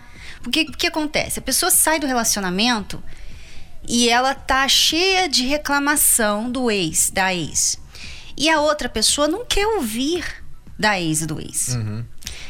o 0.48 0.50
que 0.50 0.86
acontece? 0.86 1.38
A 1.38 1.42
pessoa 1.42 1.70
sai 1.70 1.98
do 1.98 2.06
relacionamento 2.06 3.02
e 3.88 4.08
ela 4.08 4.34
tá 4.34 4.66
cheia 4.68 5.28
de 5.28 5.44
reclamação 5.46 6.50
do 6.50 6.70
ex, 6.70 7.10
da 7.10 7.34
ex. 7.34 7.78
E 8.36 8.50
a 8.50 8.60
outra 8.60 8.88
pessoa 8.88 9.28
não 9.28 9.44
quer 9.44 9.66
ouvir 9.66 10.24
da 10.78 11.00
ex 11.00 11.22
e 11.22 11.26
do 11.26 11.40
ex. 11.40 11.76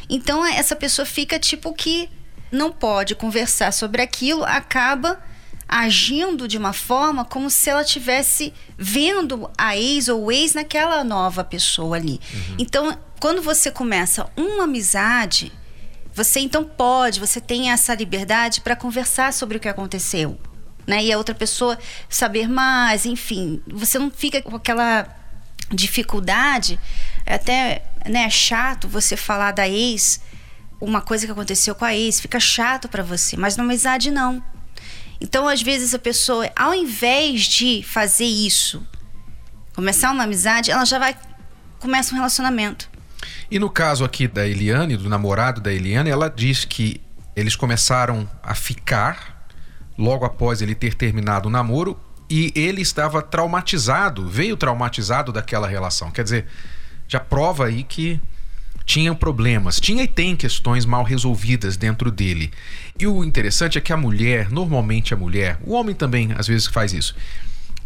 Então 0.08 0.44
essa 0.44 0.74
pessoa 0.74 1.06
fica 1.06 1.38
tipo 1.38 1.72
que 1.72 2.08
não 2.50 2.72
pode 2.72 3.14
conversar 3.14 3.72
sobre 3.72 4.02
aquilo, 4.02 4.44
acaba 4.44 5.20
agindo 5.68 6.46
de 6.46 6.56
uma 6.56 6.72
forma 6.72 7.24
como 7.24 7.50
se 7.50 7.68
ela 7.68 7.82
tivesse 7.82 8.54
vendo 8.78 9.50
a 9.58 9.76
ex 9.76 10.08
ou 10.08 10.24
o 10.24 10.32
ex 10.32 10.54
naquela 10.54 11.02
nova 11.02 11.42
pessoa 11.42 11.96
ali. 11.96 12.20
Então, 12.56 12.96
quando 13.18 13.42
você 13.42 13.70
começa 13.70 14.30
uma 14.36 14.64
amizade, 14.64 15.52
você 16.16 16.40
então 16.40 16.64
pode, 16.64 17.20
você 17.20 17.42
tem 17.42 17.70
essa 17.70 17.94
liberdade 17.94 18.62
para 18.62 18.74
conversar 18.74 19.34
sobre 19.34 19.58
o 19.58 19.60
que 19.60 19.68
aconteceu, 19.68 20.40
né? 20.86 21.04
E 21.04 21.12
a 21.12 21.18
outra 21.18 21.34
pessoa 21.34 21.78
saber 22.08 22.48
mais, 22.48 23.04
enfim, 23.04 23.62
você 23.68 23.98
não 23.98 24.10
fica 24.10 24.40
com 24.40 24.56
aquela 24.56 25.06
dificuldade, 25.70 26.80
é 27.26 27.34
até 27.34 27.84
né, 28.06 28.30
chato 28.30 28.88
você 28.88 29.14
falar 29.14 29.52
da 29.52 29.68
ex, 29.68 30.22
uma 30.80 31.02
coisa 31.02 31.26
que 31.26 31.32
aconteceu 31.32 31.74
com 31.74 31.84
a 31.84 31.94
ex, 31.94 32.18
fica 32.18 32.40
chato 32.40 32.88
para 32.88 33.02
você, 33.02 33.36
mas 33.36 33.58
na 33.58 33.62
amizade 33.62 34.10
não. 34.10 34.42
Então, 35.20 35.46
às 35.46 35.60
vezes 35.60 35.92
a 35.92 35.98
pessoa, 35.98 36.50
ao 36.56 36.74
invés 36.74 37.42
de 37.42 37.82
fazer 37.82 38.24
isso, 38.24 38.86
começar 39.74 40.10
uma 40.12 40.24
amizade, 40.24 40.70
ela 40.70 40.86
já 40.86 40.98
vai 40.98 41.14
começa 41.78 42.14
um 42.14 42.16
relacionamento. 42.16 42.95
E 43.50 43.58
no 43.58 43.70
caso 43.70 44.04
aqui 44.04 44.26
da 44.28 44.46
Eliane, 44.46 44.96
do 44.96 45.08
namorado 45.08 45.60
da 45.60 45.72
Eliane, 45.72 46.10
ela 46.10 46.28
diz 46.28 46.64
que 46.64 47.00
eles 47.34 47.54
começaram 47.54 48.28
a 48.42 48.54
ficar 48.54 49.46
logo 49.96 50.24
após 50.24 50.62
ele 50.62 50.74
ter 50.74 50.94
terminado 50.94 51.48
o 51.48 51.50
namoro 51.50 51.98
e 52.28 52.52
ele 52.54 52.82
estava 52.82 53.22
traumatizado, 53.22 54.26
veio 54.28 54.56
traumatizado 54.56 55.32
daquela 55.32 55.68
relação. 55.68 56.10
Quer 56.10 56.24
dizer, 56.24 56.46
já 57.06 57.20
prova 57.20 57.66
aí 57.66 57.82
que 57.82 58.20
tinha 58.84 59.14
problemas, 59.14 59.80
tinha 59.80 60.02
e 60.04 60.08
tem 60.08 60.36
questões 60.36 60.84
mal 60.86 61.02
resolvidas 61.02 61.76
dentro 61.76 62.10
dele. 62.10 62.52
E 62.98 63.06
o 63.06 63.24
interessante 63.24 63.78
é 63.78 63.80
que 63.80 63.92
a 63.92 63.96
mulher, 63.96 64.50
normalmente 64.50 65.12
a 65.12 65.16
mulher, 65.16 65.58
o 65.64 65.72
homem 65.72 65.94
também 65.94 66.30
às 66.36 66.46
vezes 66.46 66.66
faz 66.66 66.92
isso, 66.92 67.14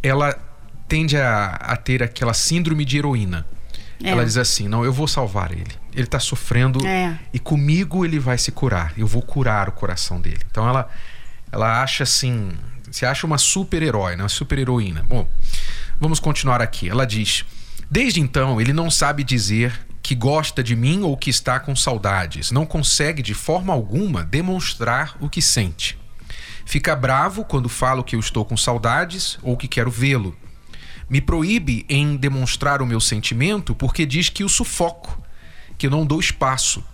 ela 0.02 0.38
tende 0.86 1.16
a, 1.16 1.46
a 1.54 1.76
ter 1.76 2.02
aquela 2.02 2.34
síndrome 2.34 2.84
de 2.84 2.98
heroína. 2.98 3.46
É. 4.02 4.10
Ela 4.10 4.24
diz 4.24 4.36
assim: 4.36 4.68
não, 4.68 4.84
eu 4.84 4.92
vou 4.92 5.06
salvar 5.06 5.52
ele. 5.52 5.72
Ele 5.92 6.04
está 6.04 6.18
sofrendo 6.18 6.84
É. 6.86 7.18
e 7.32 7.38
comigo 7.38 8.04
ele 8.04 8.18
vai 8.18 8.38
se 8.38 8.50
curar. 8.52 8.92
Eu 8.96 9.06
vou 9.06 9.22
curar 9.22 9.68
o 9.68 9.72
coração 9.72 10.20
dele. 10.20 10.40
Então 10.50 10.68
ela, 10.68 10.88
ela 11.52 11.82
acha 11.82 12.04
assim, 12.04 12.52
se 12.90 13.04
acha 13.04 13.26
uma 13.26 13.38
super-herói, 13.38 14.16
né? 14.16 14.22
uma 14.22 14.28
super-heroína. 14.28 15.04
Bom, 15.08 15.28
vamos 16.00 16.20
continuar 16.20 16.60
aqui. 16.62 16.88
Ela 16.88 17.06
diz: 17.06 17.44
Desde 17.90 18.20
então 18.20 18.60
ele 18.60 18.72
não 18.72 18.90
sabe 18.90 19.22
dizer 19.24 19.86
que 20.02 20.14
gosta 20.14 20.62
de 20.62 20.74
mim 20.74 21.02
ou 21.02 21.16
que 21.16 21.28
está 21.30 21.60
com 21.60 21.76
saudades. 21.76 22.50
Não 22.50 22.64
consegue 22.64 23.22
de 23.22 23.34
forma 23.34 23.72
alguma 23.72 24.24
demonstrar 24.24 25.16
o 25.20 25.28
que 25.28 25.42
sente. 25.42 25.98
Fica 26.64 26.94
bravo 26.96 27.44
quando 27.44 27.68
falo 27.68 28.04
que 28.04 28.14
eu 28.16 28.20
estou 28.20 28.44
com 28.44 28.56
saudades 28.56 29.38
ou 29.42 29.56
que 29.56 29.68
quero 29.68 29.90
vê-lo. 29.90 30.36
Me 31.10 31.20
proíbe 31.20 31.84
em 31.88 32.16
demonstrar 32.16 32.80
o 32.80 32.86
meu 32.86 33.00
sentimento 33.00 33.74
porque 33.74 34.06
diz 34.06 34.28
que 34.28 34.44
o 34.44 34.48
sufoco, 34.48 35.20
que 35.76 35.88
eu 35.88 35.90
não 35.90 36.06
dou 36.06 36.20
espaço. 36.20 36.84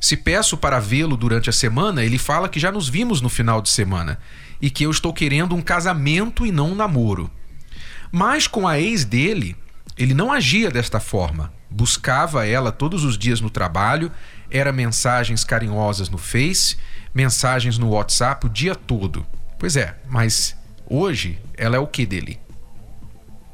Se 0.00 0.16
peço 0.16 0.56
para 0.56 0.80
vê-lo 0.80 1.16
durante 1.16 1.48
a 1.48 1.52
semana, 1.52 2.02
ele 2.02 2.18
fala 2.18 2.48
que 2.48 2.58
já 2.58 2.72
nos 2.72 2.88
vimos 2.88 3.20
no 3.20 3.28
final 3.28 3.62
de 3.62 3.68
semana 3.68 4.18
e 4.60 4.70
que 4.70 4.84
eu 4.84 4.90
estou 4.90 5.12
querendo 5.12 5.54
um 5.54 5.62
casamento 5.62 6.44
e 6.44 6.50
não 6.50 6.72
um 6.72 6.74
namoro. 6.74 7.30
Mas 8.10 8.48
com 8.48 8.66
a 8.66 8.80
ex 8.80 9.04
dele, 9.04 9.54
ele 9.96 10.14
não 10.14 10.32
agia 10.32 10.68
desta 10.68 10.98
forma. 10.98 11.52
Buscava 11.70 12.44
ela 12.44 12.72
todos 12.72 13.04
os 13.04 13.16
dias 13.16 13.40
no 13.40 13.50
trabalho, 13.50 14.10
era 14.50 14.72
mensagens 14.72 15.44
carinhosas 15.44 16.08
no 16.08 16.18
Face, 16.18 16.76
mensagens 17.14 17.78
no 17.78 17.90
WhatsApp 17.90 18.46
o 18.46 18.50
dia 18.50 18.74
todo. 18.74 19.24
Pois 19.56 19.76
é, 19.76 19.96
mas 20.08 20.56
hoje 20.88 21.38
ela 21.56 21.76
é 21.76 21.78
o 21.78 21.86
que 21.86 22.04
dele? 22.04 22.40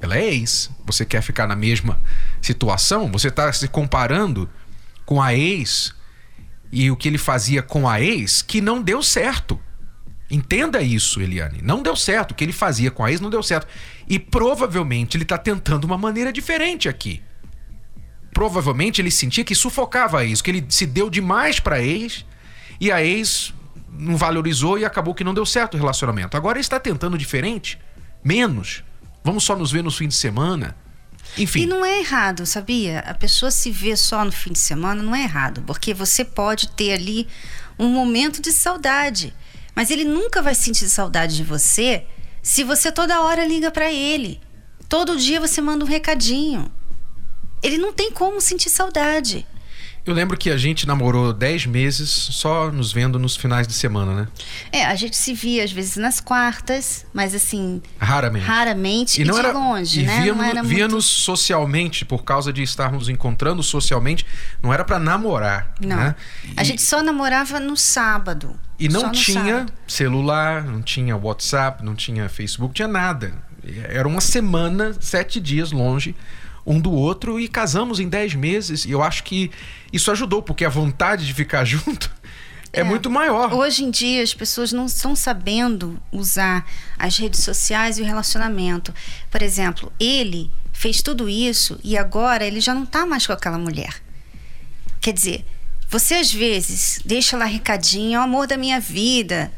Ela 0.01 0.17
é 0.17 0.27
ex. 0.27 0.71
Você 0.85 1.05
quer 1.05 1.23
ficar 1.23 1.47
na 1.47 1.57
mesma 1.57 2.01
situação? 2.41 3.11
Você 3.11 3.29
está 3.29 3.53
se 3.53 3.69
comparando 3.69 4.49
com 5.05 5.23
a 5.23 5.35
ex 5.35 5.95
e 6.73 6.91
o 6.91 6.97
que 6.97 7.09
ele 7.09 7.19
fazia 7.19 7.63
com 7.63 7.89
a 7.89 8.01
ex 8.01 8.43
que 8.43 8.61
não 8.61 8.83
deu 8.83 9.03
certo. 9.03 9.59
Entenda 10.31 10.83
isso, 10.83 11.21
Eliane. 11.21 11.61
Não 11.63 11.83
deu 11.83 11.95
certo. 11.95 12.33
O 12.33 12.35
que 12.35 12.45
ele 12.45 12.53
fazia 12.53 12.91
com 12.91 13.05
a 13.05 13.11
ex 13.11 13.21
não 13.21 13.31
deu 13.31 13.43
certo. 13.43 13.67
E 14.09 14.19
provavelmente 14.19 15.17
ele 15.17 15.23
está 15.23 15.39
tentando 15.39 15.85
uma 15.85 15.97
maneira 15.97 16.33
diferente 16.33 16.89
aqui. 16.89 17.23
Provavelmente 18.33 19.01
ele 19.01 19.11
sentia 19.11 19.45
que 19.45 19.55
sufocava 19.55 20.19
a 20.19 20.25
ex, 20.25 20.43
que 20.43 20.51
ele 20.51 20.67
se 20.69 20.85
deu 20.85 21.09
demais 21.09 21.59
para 21.59 21.77
a 21.77 21.83
ex 21.83 22.27
e 22.81 22.93
a 22.93 23.03
ex 23.03 23.55
não 23.99 24.17
valorizou 24.17 24.79
e 24.79 24.85
acabou 24.85 25.15
que 25.15 25.25
não 25.25 25.33
deu 25.33 25.47
certo 25.47 25.75
o 25.75 25.79
relacionamento. 25.79 26.37
Agora 26.37 26.59
ele 26.59 26.63
está 26.63 26.79
tentando 26.79 27.17
diferente, 27.17 27.79
menos. 28.23 28.85
Vamos 29.27 29.43
só 29.43 29.57
nos 29.57 29.73
ver 29.73 29.83
no 29.83 29.91
fim 29.91 30.07
de 30.07 30.15
semana. 30.15 30.77
Enfim. 31.37 31.63
E 31.63 31.67
não 31.67 31.85
é 31.85 31.99
errado, 31.99 32.47
sabia? 32.47 33.01
A 33.01 33.13
pessoa 33.13 33.51
se 33.51 33.73
vê 33.73 33.97
só 33.97 34.25
no 34.25 34.31
fim 34.31 34.53
de 34.53 34.59
semana 34.61 35.03
não 35.03 35.17
é 35.17 35.25
errado, 35.25 35.65
porque 35.67 35.93
você 35.93 36.25
pode 36.25 36.69
ter 36.69 36.93
ali 36.93 37.27
um 37.77 37.89
momento 37.89 38.41
de 38.41 38.53
saudade, 38.53 39.35
mas 39.75 39.91
ele 39.91 40.05
nunca 40.05 40.41
vai 40.41 40.55
sentir 40.55 40.89
saudade 40.89 41.35
de 41.35 41.43
você 41.43 42.07
se 42.41 42.63
você 42.63 42.93
toda 42.93 43.21
hora 43.21 43.45
liga 43.45 43.69
para 43.69 43.91
ele. 43.93 44.41
Todo 44.89 45.17
dia 45.17 45.41
você 45.41 45.61
manda 45.61 45.85
um 45.85 45.89
recadinho. 45.89 46.71
Ele 47.65 47.79
não 47.79 47.93
tem 47.93 48.13
como 48.13 48.41
sentir 48.41 48.71
saudade. 48.71 49.45
Eu 50.07 50.15
lembro 50.15 50.37
que 50.39 50.51
a 50.51 50.57
gente 50.57 50.87
namorou 50.87 51.33
10 51.33 51.67
meses 51.67 52.09
só 52.09 52.71
nos 52.71 52.93
vendo 52.93 53.19
nos 53.19 53.35
finais 53.37 53.67
de 53.67 53.75
semana, 53.75 54.15
né? 54.15 54.29
É, 54.71 54.85
a 54.87 54.95
gente 54.95 55.17
se 55.17 55.35
via 55.35 55.65
às 55.65 55.73
vezes 55.73 55.97
nas 55.97 56.21
quartas, 56.21 57.05
mas 57.13 57.35
assim, 57.35 57.83
Raramente. 57.99 58.45
raramente 58.47 59.21
e, 59.21 59.25
não 59.25 59.35
de 59.35 59.41
era 59.41 59.53
longe, 59.53 60.01
e 60.01 60.05
né? 60.05 60.21
Via-nos, 60.23 60.37
não 60.39 60.45
era 60.45 60.63
muito... 60.63 60.77
via-nos 60.77 61.05
socialmente, 61.07 62.05
por 62.05 62.23
causa 62.23 62.53
de 62.53 62.63
estarmos 62.63 63.09
encontrando 63.09 63.65
socialmente, 63.65 64.25
não 64.63 64.73
era 64.73 64.85
para 64.85 65.01
namorar. 65.01 65.73
Não. 65.81 65.97
Né? 65.97 66.15
A 66.57 66.63
E- 66.63 66.65
gente 66.65 66.83
só 66.83 67.03
namorava 67.03 67.59
no 67.59 67.77
sábado. 67.77 68.55
E 68.79 68.89
não 68.89 69.11
tinha 69.11 69.43
sábado. 69.59 69.73
celular, 69.89 70.63
não 70.65 70.83
tinha 70.83 71.17
WhatsApp, 71.17 71.85
não 71.85 71.97
tinha 71.97 72.29
Facebook, 72.29 72.75
tinha 72.75 72.87
nada. 72.87 73.33
Era 73.89 74.07
uma 74.07 74.21
semana, 74.21 74.95
sete 75.01 75.41
dias 75.41 75.73
longe 75.73 76.15
um 76.67 76.81
do 76.81 76.91
outro 76.93 77.39
e 77.39 77.47
casamos 77.49 78.01
em 78.01 78.09
dez 78.09 78.35
meses. 78.35 78.85
E 78.85 78.91
eu 78.91 79.03
acho 79.03 79.23
que 79.23 79.51
isso 79.93 80.11
ajudou, 80.11 80.43
porque 80.43 80.65
a 80.65 80.69
vontade 80.69 81.25
de 81.27 81.33
ficar 81.33 81.65
junto 81.67 82.11
é, 82.73 82.81
É. 82.81 82.85
muito 82.85 83.09
maior. 83.11 83.53
Hoje 83.55 83.85
em 83.85 83.91
dia 83.91 84.23
as 84.23 84.35
pessoas 84.35 84.73
não 84.73 84.87
estão 84.87 85.15
sabendo 85.15 85.99
usar 86.13 86.67
as 86.99 87.17
redes 87.17 87.45
sociais 87.45 87.99
e 87.99 88.03
o 88.03 88.05
relacionamento. 88.05 88.93
Por 89.31 89.41
exemplo, 89.43 89.93
ele 90.01 90.51
fez 90.73 91.01
tudo 91.01 91.29
isso 91.29 91.79
e 91.85 91.97
agora 91.97 92.45
ele 92.45 92.61
já 92.61 92.75
não 92.75 92.83
está 92.83 93.07
mais 93.07 93.27
com 93.27 93.33
aquela 93.33 93.57
mulher. 93.59 94.03
Quer 95.01 95.13
dizer, 95.13 95.45
você 95.89 96.15
às 96.15 96.33
vezes 96.33 97.01
deixa 97.05 97.37
lá 97.37 97.45
recadinho, 97.45 98.17
é 98.17 98.19
o 98.19 98.23
amor 98.25 98.47
da 98.49 98.57
minha 98.57 98.81
vida. 98.81 99.53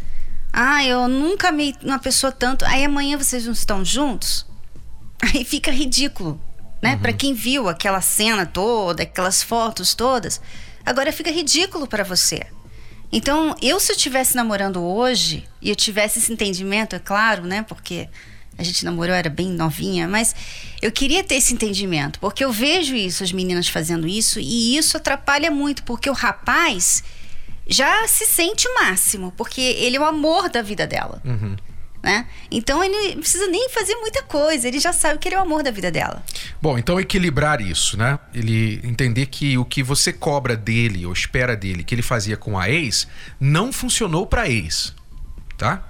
Ah, 0.52 0.84
eu 0.84 1.08
nunca 1.08 1.48
amei 1.48 1.74
uma 1.82 1.98
pessoa 1.98 2.30
tanto. 2.30 2.64
Aí 2.66 2.84
amanhã 2.84 3.16
vocês 3.16 3.46
não 3.46 3.52
estão 3.52 3.82
juntos. 3.84 4.46
Aí 5.20 5.44
fica 5.44 5.70
ridículo, 5.72 6.40
né? 6.80 6.96
Para 6.96 7.12
quem 7.12 7.34
viu 7.34 7.68
aquela 7.68 8.00
cena 8.00 8.46
toda, 8.46 9.02
aquelas 9.02 9.42
fotos 9.42 9.94
todas, 9.94 10.40
agora 10.84 11.12
fica 11.12 11.30
ridículo 11.30 11.86
para 11.86 12.04
você. 12.04 12.46
Então, 13.10 13.54
eu 13.62 13.80
se 13.80 13.90
eu 13.90 13.96
estivesse 13.96 14.36
namorando 14.36 14.82
hoje 14.82 15.48
e 15.62 15.70
eu 15.70 15.76
tivesse 15.76 16.18
esse 16.18 16.32
entendimento, 16.32 16.94
é 16.94 16.98
claro, 16.98 17.44
né? 17.44 17.62
Porque 17.62 18.08
a 18.58 18.62
gente 18.62 18.84
namorou, 18.84 19.14
era 19.14 19.30
bem 19.30 19.50
novinha, 19.50 20.08
mas 20.08 20.34
eu 20.82 20.90
queria 20.90 21.22
ter 21.22 21.36
esse 21.36 21.54
entendimento, 21.54 22.18
porque 22.18 22.44
eu 22.44 22.50
vejo 22.50 22.94
isso, 22.96 23.22
as 23.22 23.30
meninas 23.30 23.68
fazendo 23.68 24.06
isso, 24.06 24.40
e 24.40 24.76
isso 24.76 24.96
atrapalha 24.96 25.48
muito, 25.48 25.84
porque 25.84 26.10
o 26.10 26.12
rapaz 26.12 27.04
já 27.68 28.06
se 28.08 28.26
sente 28.26 28.66
o 28.66 28.74
máximo, 28.74 29.32
porque 29.36 29.60
ele 29.60 29.96
é 29.96 30.00
o 30.00 30.04
amor 30.04 30.48
da 30.48 30.60
vida 30.60 30.86
dela. 30.88 31.22
Né? 32.02 32.26
Então 32.50 32.82
ele 32.82 33.14
não 33.14 33.20
precisa 33.20 33.48
nem 33.48 33.68
fazer 33.70 33.96
muita 33.96 34.22
coisa, 34.22 34.68
ele 34.68 34.78
já 34.78 34.92
sabe 34.92 35.18
que 35.18 35.28
ele 35.28 35.34
é 35.34 35.38
o 35.38 35.42
amor 35.42 35.64
da 35.64 35.70
vida 35.70 35.90
dela. 35.90 36.22
Bom, 36.62 36.78
então 36.78 37.00
equilibrar 37.00 37.60
isso, 37.60 37.96
né? 37.96 38.18
Ele 38.32 38.80
entender 38.84 39.26
que 39.26 39.58
o 39.58 39.64
que 39.64 39.82
você 39.82 40.12
cobra 40.12 40.56
dele 40.56 41.04
ou 41.04 41.12
espera 41.12 41.56
dele, 41.56 41.82
que 41.82 41.94
ele 41.94 42.02
fazia 42.02 42.36
com 42.36 42.56
a 42.56 42.70
ex, 42.70 43.08
não 43.40 43.72
funcionou 43.72 44.26
para 44.26 44.48
ex, 44.48 44.94
tá? 45.56 45.88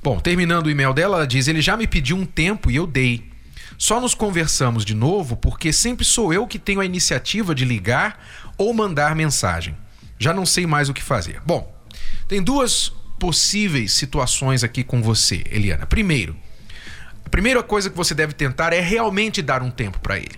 Bom, 0.00 0.20
terminando 0.20 0.66
o 0.66 0.70
e-mail 0.70 0.94
dela, 0.94 1.16
ela 1.16 1.26
diz: 1.26 1.48
"Ele 1.48 1.60
já 1.60 1.76
me 1.76 1.88
pediu 1.88 2.16
um 2.16 2.24
tempo 2.24 2.70
e 2.70 2.76
eu 2.76 2.86
dei. 2.86 3.28
Só 3.76 4.00
nos 4.00 4.14
conversamos 4.14 4.84
de 4.84 4.94
novo 4.94 5.36
porque 5.36 5.72
sempre 5.72 6.04
sou 6.04 6.32
eu 6.32 6.46
que 6.46 6.58
tenho 6.58 6.80
a 6.80 6.84
iniciativa 6.84 7.54
de 7.54 7.64
ligar 7.64 8.24
ou 8.56 8.72
mandar 8.72 9.14
mensagem. 9.16 9.76
Já 10.18 10.32
não 10.32 10.46
sei 10.46 10.66
mais 10.66 10.88
o 10.88 10.94
que 10.94 11.02
fazer." 11.02 11.42
Bom, 11.44 11.76
tem 12.28 12.40
duas 12.40 12.92
possíveis 13.18 13.92
situações 13.92 14.64
aqui 14.64 14.82
com 14.84 15.02
você, 15.02 15.44
Eliana. 15.50 15.86
Primeiro, 15.86 16.36
A 17.28 17.30
primeira 17.30 17.62
coisa 17.62 17.90
que 17.90 17.96
você 17.96 18.14
deve 18.14 18.32
tentar 18.32 18.72
é 18.72 18.80
realmente 18.80 19.42
dar 19.42 19.62
um 19.62 19.70
tempo 19.70 20.00
para 20.00 20.16
ele. 20.16 20.32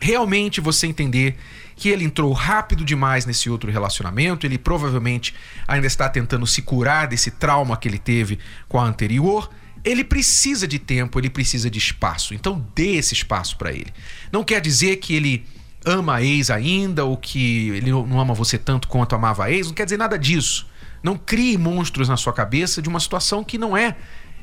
Realmente 0.00 0.58
você 0.58 0.86
entender 0.86 1.36
que 1.76 1.90
ele 1.90 2.02
entrou 2.02 2.32
rápido 2.32 2.82
demais 2.82 3.26
nesse 3.26 3.50
outro 3.50 3.70
relacionamento, 3.70 4.46
ele 4.46 4.56
provavelmente 4.56 5.34
ainda 5.68 5.86
está 5.86 6.08
tentando 6.08 6.46
se 6.46 6.62
curar 6.62 7.06
desse 7.08 7.30
trauma 7.30 7.76
que 7.76 7.86
ele 7.86 7.98
teve 7.98 8.38
com 8.70 8.80
a 8.80 8.84
anterior. 8.84 9.50
Ele 9.84 10.02
precisa 10.02 10.66
de 10.66 10.78
tempo, 10.78 11.20
ele 11.20 11.28
precisa 11.28 11.68
de 11.68 11.78
espaço. 11.78 12.32
Então 12.32 12.66
dê 12.74 12.96
esse 12.96 13.12
espaço 13.12 13.58
para 13.58 13.70
ele. 13.70 13.92
Não 14.32 14.42
quer 14.42 14.62
dizer 14.62 14.96
que 14.96 15.14
ele 15.14 15.44
ama 15.84 16.14
a 16.14 16.22
ex 16.22 16.50
ainda 16.50 17.04
ou 17.04 17.18
que 17.18 17.68
ele 17.68 17.90
não 17.90 18.18
ama 18.18 18.32
você 18.32 18.56
tanto 18.56 18.88
quanto 18.88 19.14
amava 19.14 19.44
a 19.44 19.50
ex, 19.50 19.66
não 19.66 19.74
quer 19.74 19.84
dizer 19.84 19.98
nada 19.98 20.18
disso. 20.18 20.69
Não 21.02 21.16
crie 21.16 21.56
monstros 21.56 22.08
na 22.08 22.16
sua 22.16 22.32
cabeça 22.32 22.82
de 22.82 22.88
uma 22.88 23.00
situação 23.00 23.42
que 23.42 23.58
não 23.58 23.76
é 23.76 23.96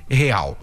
real. 0.09 0.57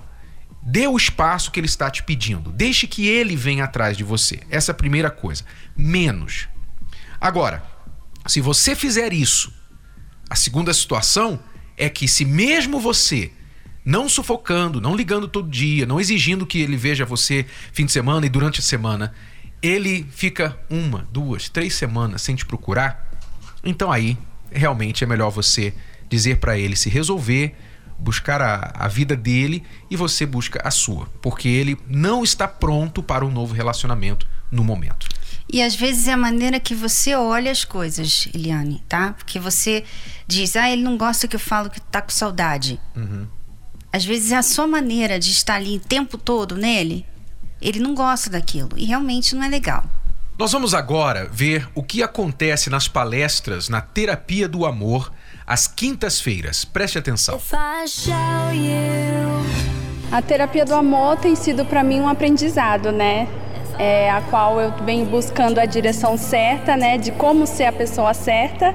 Dê 0.62 0.86
o 0.86 0.96
espaço 0.96 1.50
que 1.50 1.60
ele 1.60 1.66
está 1.66 1.90
te 1.90 2.02
pedindo. 2.02 2.50
Deixe 2.50 2.86
que 2.86 3.06
ele 3.06 3.36
venha 3.36 3.64
atrás 3.64 3.96
de 3.96 4.02
você. 4.02 4.40
Essa 4.50 4.70
é 4.70 4.72
a 4.72 4.76
primeira 4.76 5.10
coisa. 5.10 5.44
Menos. 5.76 6.48
Agora, 7.20 7.62
se 8.26 8.40
você 8.40 8.74
fizer 8.74 9.12
isso, 9.12 9.52
a 10.28 10.34
segunda 10.34 10.72
situação 10.72 11.38
é 11.76 11.88
que 11.88 12.08
se 12.08 12.24
mesmo 12.24 12.80
você 12.80 13.30
não 13.84 14.08
sufocando, 14.08 14.80
não 14.80 14.96
ligando 14.96 15.28
todo 15.28 15.48
dia, 15.48 15.84
não 15.84 16.00
exigindo 16.00 16.46
que 16.46 16.58
ele 16.58 16.76
veja 16.76 17.04
você 17.04 17.44
fim 17.72 17.84
de 17.84 17.92
semana 17.92 18.24
e 18.24 18.30
durante 18.30 18.60
a 18.60 18.62
semana, 18.62 19.12
ele 19.62 20.06
fica 20.10 20.58
uma, 20.70 21.06
duas, 21.10 21.48
três 21.48 21.74
semanas 21.74 22.22
sem 22.22 22.34
te 22.34 22.46
procurar, 22.46 23.10
então 23.62 23.92
aí 23.92 24.16
realmente 24.54 25.04
é 25.04 25.06
melhor 25.06 25.30
você 25.30 25.74
dizer 26.08 26.38
para 26.38 26.58
ele 26.58 26.76
se 26.76 26.88
resolver, 26.88 27.54
buscar 27.98 28.40
a, 28.40 28.72
a 28.74 28.88
vida 28.88 29.16
dele 29.16 29.62
e 29.90 29.96
você 29.96 30.24
busca 30.26 30.60
a 30.66 30.70
sua, 30.70 31.06
porque 31.20 31.48
ele 31.48 31.78
não 31.88 32.22
está 32.22 32.46
pronto 32.46 33.02
para 33.02 33.24
um 33.24 33.30
novo 33.30 33.54
relacionamento 33.54 34.26
no 34.50 34.64
momento. 34.64 35.08
E 35.52 35.62
às 35.62 35.74
vezes 35.74 36.08
é 36.08 36.12
a 36.12 36.16
maneira 36.16 36.58
que 36.58 36.74
você 36.74 37.14
olha 37.14 37.50
as 37.50 37.64
coisas, 37.64 38.28
Eliane, 38.34 38.82
tá? 38.88 39.12
Porque 39.12 39.38
você 39.38 39.84
diz, 40.26 40.56
ah, 40.56 40.70
ele 40.70 40.82
não 40.82 40.96
gosta 40.96 41.28
que 41.28 41.36
eu 41.36 41.40
falo 41.40 41.68
que 41.68 41.80
tá 41.80 42.00
com 42.00 42.10
saudade. 42.10 42.80
Uhum. 42.96 43.26
Às 43.92 44.04
vezes 44.04 44.32
é 44.32 44.36
a 44.36 44.42
sua 44.42 44.66
maneira 44.66 45.18
de 45.18 45.30
estar 45.30 45.56
ali 45.56 45.76
o 45.76 45.80
tempo 45.80 46.16
todo 46.16 46.56
nele. 46.56 47.06
Ele 47.60 47.78
não 47.78 47.94
gosta 47.94 48.30
daquilo 48.30 48.70
e 48.76 48.84
realmente 48.84 49.34
não 49.34 49.44
é 49.44 49.48
legal. 49.48 49.84
Nós 50.36 50.50
vamos 50.50 50.74
agora 50.74 51.28
ver 51.30 51.68
o 51.76 51.82
que 51.82 52.02
acontece 52.02 52.68
nas 52.68 52.88
palestras 52.88 53.68
na 53.68 53.80
Terapia 53.80 54.48
do 54.48 54.66
Amor 54.66 55.12
às 55.46 55.68
quintas-feiras. 55.68 56.64
Preste 56.64 56.98
atenção. 56.98 57.38
A 60.10 60.20
terapia 60.20 60.64
do 60.64 60.74
amor 60.74 61.16
tem 61.18 61.36
sido 61.36 61.64
para 61.64 61.84
mim 61.84 62.00
um 62.00 62.08
aprendizado, 62.08 62.90
né? 62.90 63.28
É, 63.78 64.10
a 64.10 64.22
qual 64.22 64.60
eu 64.60 64.72
venho 64.84 65.06
buscando 65.06 65.60
a 65.60 65.66
direção 65.66 66.16
certa, 66.16 66.76
né? 66.76 66.98
De 66.98 67.12
como 67.12 67.46
ser 67.46 67.66
a 67.66 67.72
pessoa 67.72 68.12
certa 68.12 68.74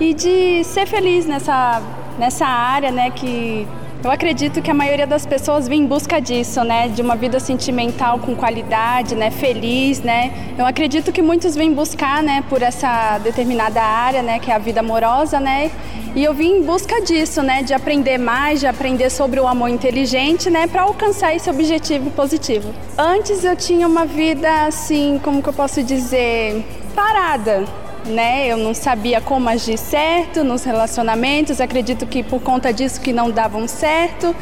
e 0.00 0.14
de 0.14 0.64
ser 0.64 0.86
feliz 0.86 1.26
nessa, 1.26 1.82
nessa 2.18 2.46
área, 2.46 2.90
né? 2.90 3.10
Que 3.10 3.68
eu 4.02 4.10
acredito 4.12 4.62
que 4.62 4.70
a 4.70 4.74
maioria 4.74 5.06
das 5.06 5.26
pessoas 5.26 5.66
vem 5.66 5.82
em 5.82 5.86
busca 5.86 6.20
disso, 6.20 6.62
né? 6.62 6.88
De 6.88 7.02
uma 7.02 7.16
vida 7.16 7.40
sentimental 7.40 8.20
com 8.20 8.34
qualidade, 8.36 9.16
né? 9.16 9.30
Feliz, 9.30 10.00
né? 10.00 10.54
Eu 10.56 10.64
acredito 10.64 11.10
que 11.10 11.20
muitos 11.20 11.56
vêm 11.56 11.72
buscar, 11.74 12.22
né? 12.22 12.44
Por 12.48 12.62
essa 12.62 13.18
determinada 13.18 13.82
área, 13.82 14.22
né? 14.22 14.38
Que 14.38 14.52
é 14.52 14.54
a 14.54 14.58
vida 14.58 14.80
amorosa, 14.80 15.40
né? 15.40 15.72
E 16.14 16.22
eu 16.22 16.32
vim 16.32 16.58
em 16.58 16.62
busca 16.62 17.00
disso, 17.00 17.42
né? 17.42 17.64
De 17.64 17.74
aprender 17.74 18.18
mais, 18.18 18.60
de 18.60 18.68
aprender 18.68 19.10
sobre 19.10 19.40
o 19.40 19.48
amor 19.48 19.68
inteligente, 19.68 20.48
né? 20.48 20.68
Para 20.68 20.82
alcançar 20.82 21.34
esse 21.34 21.50
objetivo 21.50 22.08
positivo. 22.12 22.72
Antes 22.96 23.42
eu 23.42 23.56
tinha 23.56 23.86
uma 23.86 24.04
vida 24.04 24.66
assim, 24.66 25.20
como 25.24 25.42
que 25.42 25.48
eu 25.48 25.52
posso 25.52 25.82
dizer, 25.82 26.64
parada 26.94 27.64
né? 28.08 28.46
Eu 28.48 28.56
não 28.56 28.74
sabia 28.74 29.20
como 29.20 29.48
agir 29.48 29.78
certo 29.78 30.42
nos 30.42 30.64
relacionamentos, 30.64 31.60
acredito 31.60 32.06
que 32.06 32.22
por 32.22 32.40
conta 32.40 32.72
disso 32.72 33.00
que 33.00 33.12
não 33.12 33.30
davam 33.30 33.68
certo. 33.68 34.34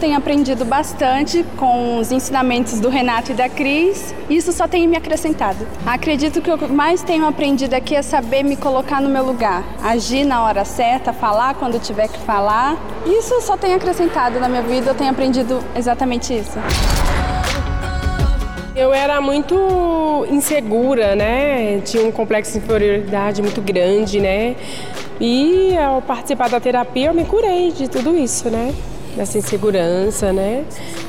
Tenho 0.00 0.16
aprendido 0.16 0.64
bastante 0.64 1.44
com 1.58 1.98
os 1.98 2.10
ensinamentos 2.10 2.80
do 2.80 2.88
Renato 2.88 3.32
e 3.32 3.34
da 3.34 3.50
Cris. 3.50 4.14
Isso 4.30 4.50
só 4.50 4.66
tem 4.66 4.88
me 4.88 4.96
acrescentado. 4.96 5.68
Acredito 5.84 6.40
que 6.40 6.50
o 6.50 6.56
que 6.56 6.66
mais 6.68 7.02
tenho 7.02 7.26
aprendido 7.26 7.74
aqui 7.74 7.94
é 7.94 8.00
saber 8.00 8.42
me 8.42 8.56
colocar 8.56 9.02
no 9.02 9.10
meu 9.10 9.22
lugar, 9.22 9.62
agir 9.82 10.24
na 10.24 10.42
hora 10.42 10.64
certa, 10.64 11.12
falar 11.12 11.54
quando 11.54 11.78
tiver 11.78 12.08
que 12.08 12.18
falar. 12.20 12.78
Isso 13.04 13.42
só 13.42 13.58
tem 13.58 13.74
acrescentado 13.74 14.40
na 14.40 14.48
minha 14.48 14.62
vida, 14.62 14.90
eu 14.90 14.94
tenho 14.94 15.10
aprendido 15.10 15.62
exatamente 15.76 16.32
isso. 16.32 16.58
Eu 18.80 18.94
era 18.94 19.20
muito 19.20 20.26
insegura, 20.30 21.14
né? 21.14 21.82
Tinha 21.84 22.02
um 22.02 22.10
complexo 22.10 22.52
de 22.52 22.64
inferioridade 22.64 23.42
muito 23.42 23.60
grande, 23.60 24.18
né? 24.18 24.56
E 25.20 25.76
ao 25.76 26.00
participar 26.00 26.48
da 26.48 26.58
terapia 26.58 27.08
eu 27.08 27.14
me 27.14 27.26
curei 27.26 27.72
de 27.72 27.88
tudo 27.88 28.16
isso, 28.16 28.48
né? 28.48 28.74
Dessa 29.14 29.36
insegurança, 29.36 30.32
né? 30.32 30.64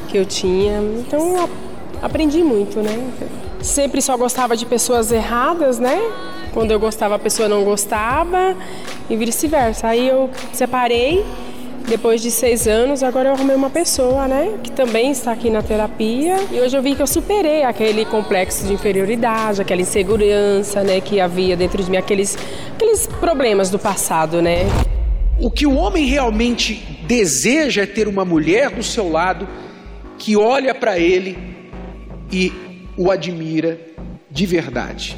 Que 0.10 0.18
eu 0.18 0.26
tinha. 0.26 0.82
Então 1.00 1.38
eu 1.38 1.50
aprendi 2.02 2.44
muito, 2.44 2.80
né? 2.80 3.10
Sempre 3.62 4.02
só 4.02 4.18
gostava 4.18 4.58
de 4.58 4.66
pessoas 4.66 5.10
erradas, 5.10 5.80
né? 5.80 5.98
Quando 6.54 6.72
eu 6.72 6.80
gostava 6.80 7.16
a 7.16 7.20
pessoa 7.20 7.48
não 7.48 7.64
gostava 7.64 8.54
e 9.10 9.16
vice-versa. 9.16 9.88
Aí 9.88 10.10
eu 10.10 10.30
separei 10.52 11.26
depois 11.88 12.22
de 12.22 12.32
seis 12.32 12.68
anos, 12.68 13.04
agora 13.04 13.30
eu 13.30 13.34
arrumei 13.34 13.56
uma 13.56 13.70
pessoa, 13.70 14.28
né, 14.28 14.58
que 14.64 14.72
também 14.72 15.12
está 15.12 15.32
aqui 15.32 15.50
na 15.50 15.62
terapia. 15.62 16.38
E 16.52 16.60
hoje 16.60 16.76
eu 16.78 16.82
vi 16.82 16.96
que 16.96 17.02
eu 17.02 17.08
superei 17.08 17.64
aquele 17.64 18.06
complexo 18.06 18.66
de 18.66 18.74
inferioridade, 18.74 19.62
aquela 19.62 19.82
insegurança, 19.82 20.84
né, 20.84 21.02
que 21.02 21.20
havia 21.20 21.56
dentro 21.58 21.84
de 21.84 21.90
mim, 21.90 21.98
aqueles, 21.98 22.38
aqueles 22.74 23.08
problemas 23.08 23.70
do 23.70 23.78
passado, 23.78 24.42
né. 24.42 24.60
O 25.40 25.50
que 25.50 25.66
o 25.66 25.76
homem 25.76 26.06
realmente 26.06 26.76
deseja 27.08 27.82
é 27.82 27.86
ter 27.86 28.08
uma 28.08 28.24
mulher 28.24 28.70
do 28.70 28.84
seu 28.84 29.10
lado 29.12 29.48
que 30.18 30.38
olha 30.38 30.74
para 30.76 31.00
ele 31.00 31.38
e 32.32 32.54
o 32.96 33.10
admira 33.10 33.80
de 34.30 34.46
verdade. 34.46 35.18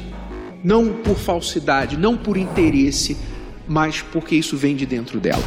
Não 0.62 0.94
por 0.94 1.16
falsidade, 1.16 1.98
não 1.98 2.16
por 2.16 2.38
interesse, 2.38 3.16
mas 3.68 4.00
porque 4.00 4.34
isso 4.34 4.56
vem 4.56 4.74
de 4.74 4.86
dentro 4.86 5.20
dela. 5.20 5.44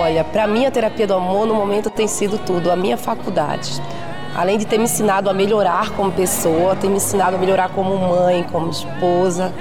Olha, 0.00 0.22
para 0.22 0.46
mim 0.46 0.64
a 0.64 0.70
terapia 0.70 1.08
do 1.08 1.14
amor 1.14 1.44
no 1.44 1.54
momento 1.54 1.90
tem 1.90 2.06
sido 2.06 2.38
tudo, 2.38 2.70
a 2.70 2.76
minha 2.76 2.96
faculdade. 2.96 3.82
Além 4.32 4.56
de 4.56 4.64
ter 4.64 4.78
me 4.78 4.84
ensinado 4.84 5.28
a 5.28 5.34
melhorar 5.34 5.90
como 5.90 6.12
pessoa, 6.12 6.76
tem 6.76 6.88
me 6.88 6.98
ensinado 6.98 7.34
a 7.34 7.38
melhorar 7.38 7.70
como 7.70 7.96
mãe, 7.96 8.44
como 8.52 8.70
esposa. 8.70 9.52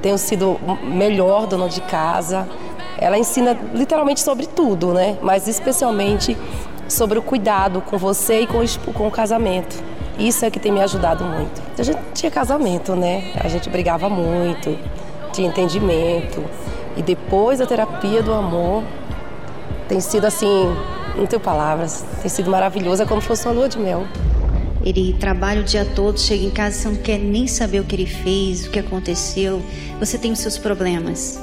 Tenho 0.00 0.16
sido 0.16 0.58
melhor 0.82 1.46
dona 1.46 1.68
de 1.68 1.82
casa. 1.82 2.48
Ela 2.96 3.18
ensina 3.18 3.54
literalmente 3.74 4.20
sobre 4.20 4.46
tudo, 4.46 4.94
né? 4.94 5.18
Mas 5.20 5.46
especialmente 5.46 6.38
sobre 6.88 7.18
o 7.18 7.22
cuidado 7.22 7.82
com 7.82 7.98
você 7.98 8.40
e 8.40 8.46
com 8.46 8.64
com 8.94 9.08
o 9.08 9.10
casamento. 9.10 9.76
Isso 10.18 10.42
é 10.42 10.50
que 10.50 10.58
tem 10.58 10.72
me 10.72 10.80
ajudado 10.80 11.22
muito. 11.22 11.60
A 11.78 11.82
gente 11.82 12.00
tinha 12.14 12.30
casamento, 12.30 12.96
né? 12.96 13.30
A 13.38 13.48
gente 13.48 13.68
brigava 13.68 14.08
muito 14.08 14.78
de 15.34 15.42
entendimento. 15.42 16.42
E 16.96 17.02
depois 17.02 17.58
da 17.58 17.66
terapia 17.66 18.22
do 18.22 18.32
amor, 18.32 18.82
tem 19.90 20.00
sido 20.00 20.24
assim, 20.24 20.46
não 21.16 21.26
tenho 21.26 21.42
palavras, 21.42 22.04
tem 22.22 22.30
sido 22.30 22.48
maravilhoso, 22.48 23.02
é 23.02 23.06
como 23.06 23.20
se 23.20 23.26
fosse 23.26 23.44
uma 23.44 23.52
lua 23.52 23.68
de 23.68 23.76
mel. 23.76 24.06
Ele 24.84 25.16
trabalha 25.18 25.62
o 25.62 25.64
dia 25.64 25.84
todo, 25.84 26.18
chega 26.18 26.44
em 26.44 26.50
casa, 26.50 26.78
você 26.78 26.88
não 26.88 26.96
quer 26.96 27.18
nem 27.18 27.48
saber 27.48 27.80
o 27.80 27.84
que 27.84 27.96
ele 27.96 28.06
fez, 28.06 28.66
o 28.66 28.70
que 28.70 28.78
aconteceu. 28.78 29.60
Você 29.98 30.16
tem 30.16 30.30
os 30.30 30.38
seus 30.38 30.56
problemas. 30.56 31.40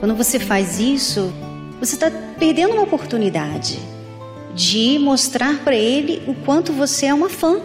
Quando 0.00 0.12
você 0.16 0.40
faz 0.40 0.80
isso, 0.80 1.32
você 1.78 1.94
está 1.94 2.10
perdendo 2.36 2.72
uma 2.72 2.82
oportunidade 2.82 3.78
de 4.56 4.98
mostrar 4.98 5.60
para 5.62 5.76
ele 5.76 6.20
o 6.26 6.34
quanto 6.34 6.72
você 6.72 7.06
é 7.06 7.14
uma 7.14 7.30
fã. 7.30 7.60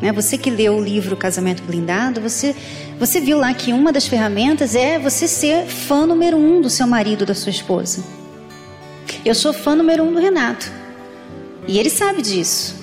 Né? 0.00 0.12
Você 0.12 0.38
que 0.38 0.50
leu 0.50 0.76
o 0.76 0.80
livro 0.80 1.16
Casamento 1.16 1.64
Blindado, 1.64 2.20
você, 2.20 2.54
você 2.96 3.20
viu 3.20 3.38
lá 3.38 3.52
que 3.54 3.72
uma 3.72 3.92
das 3.92 4.06
ferramentas 4.06 4.76
é 4.76 5.00
você 5.00 5.26
ser 5.26 5.66
fã 5.66 6.06
número 6.06 6.36
um 6.36 6.60
do 6.60 6.70
seu 6.70 6.86
marido, 6.86 7.26
da 7.26 7.34
sua 7.34 7.50
esposa. 7.50 8.19
Eu 9.24 9.34
sou 9.34 9.52
fã 9.52 9.74
número 9.74 10.02
um 10.02 10.12
do 10.12 10.18
Renato. 10.18 10.70
E 11.68 11.78
ele 11.78 11.90
sabe 11.90 12.22
disso. 12.22 12.74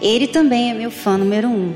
Ele 0.00 0.26
também 0.26 0.70
é 0.70 0.74
meu 0.74 0.90
fã 0.90 1.18
número 1.18 1.48
um. 1.48 1.74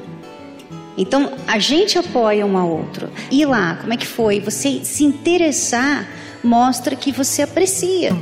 Então, 0.97 1.33
a 1.47 1.59
gente 1.59 1.99
apoia 1.99 2.45
um 2.47 2.57
ao 2.57 2.69
outro. 2.69 3.11
E 3.31 3.45
lá, 3.45 3.77
como 3.81 3.93
é 3.93 3.97
que 3.97 4.07
foi? 4.07 4.41
Você 4.41 4.85
se 4.85 5.05
interessar 5.05 6.09
mostra 6.43 6.97
que 6.97 7.13
você 7.13 7.43
aprecia. 7.43 8.13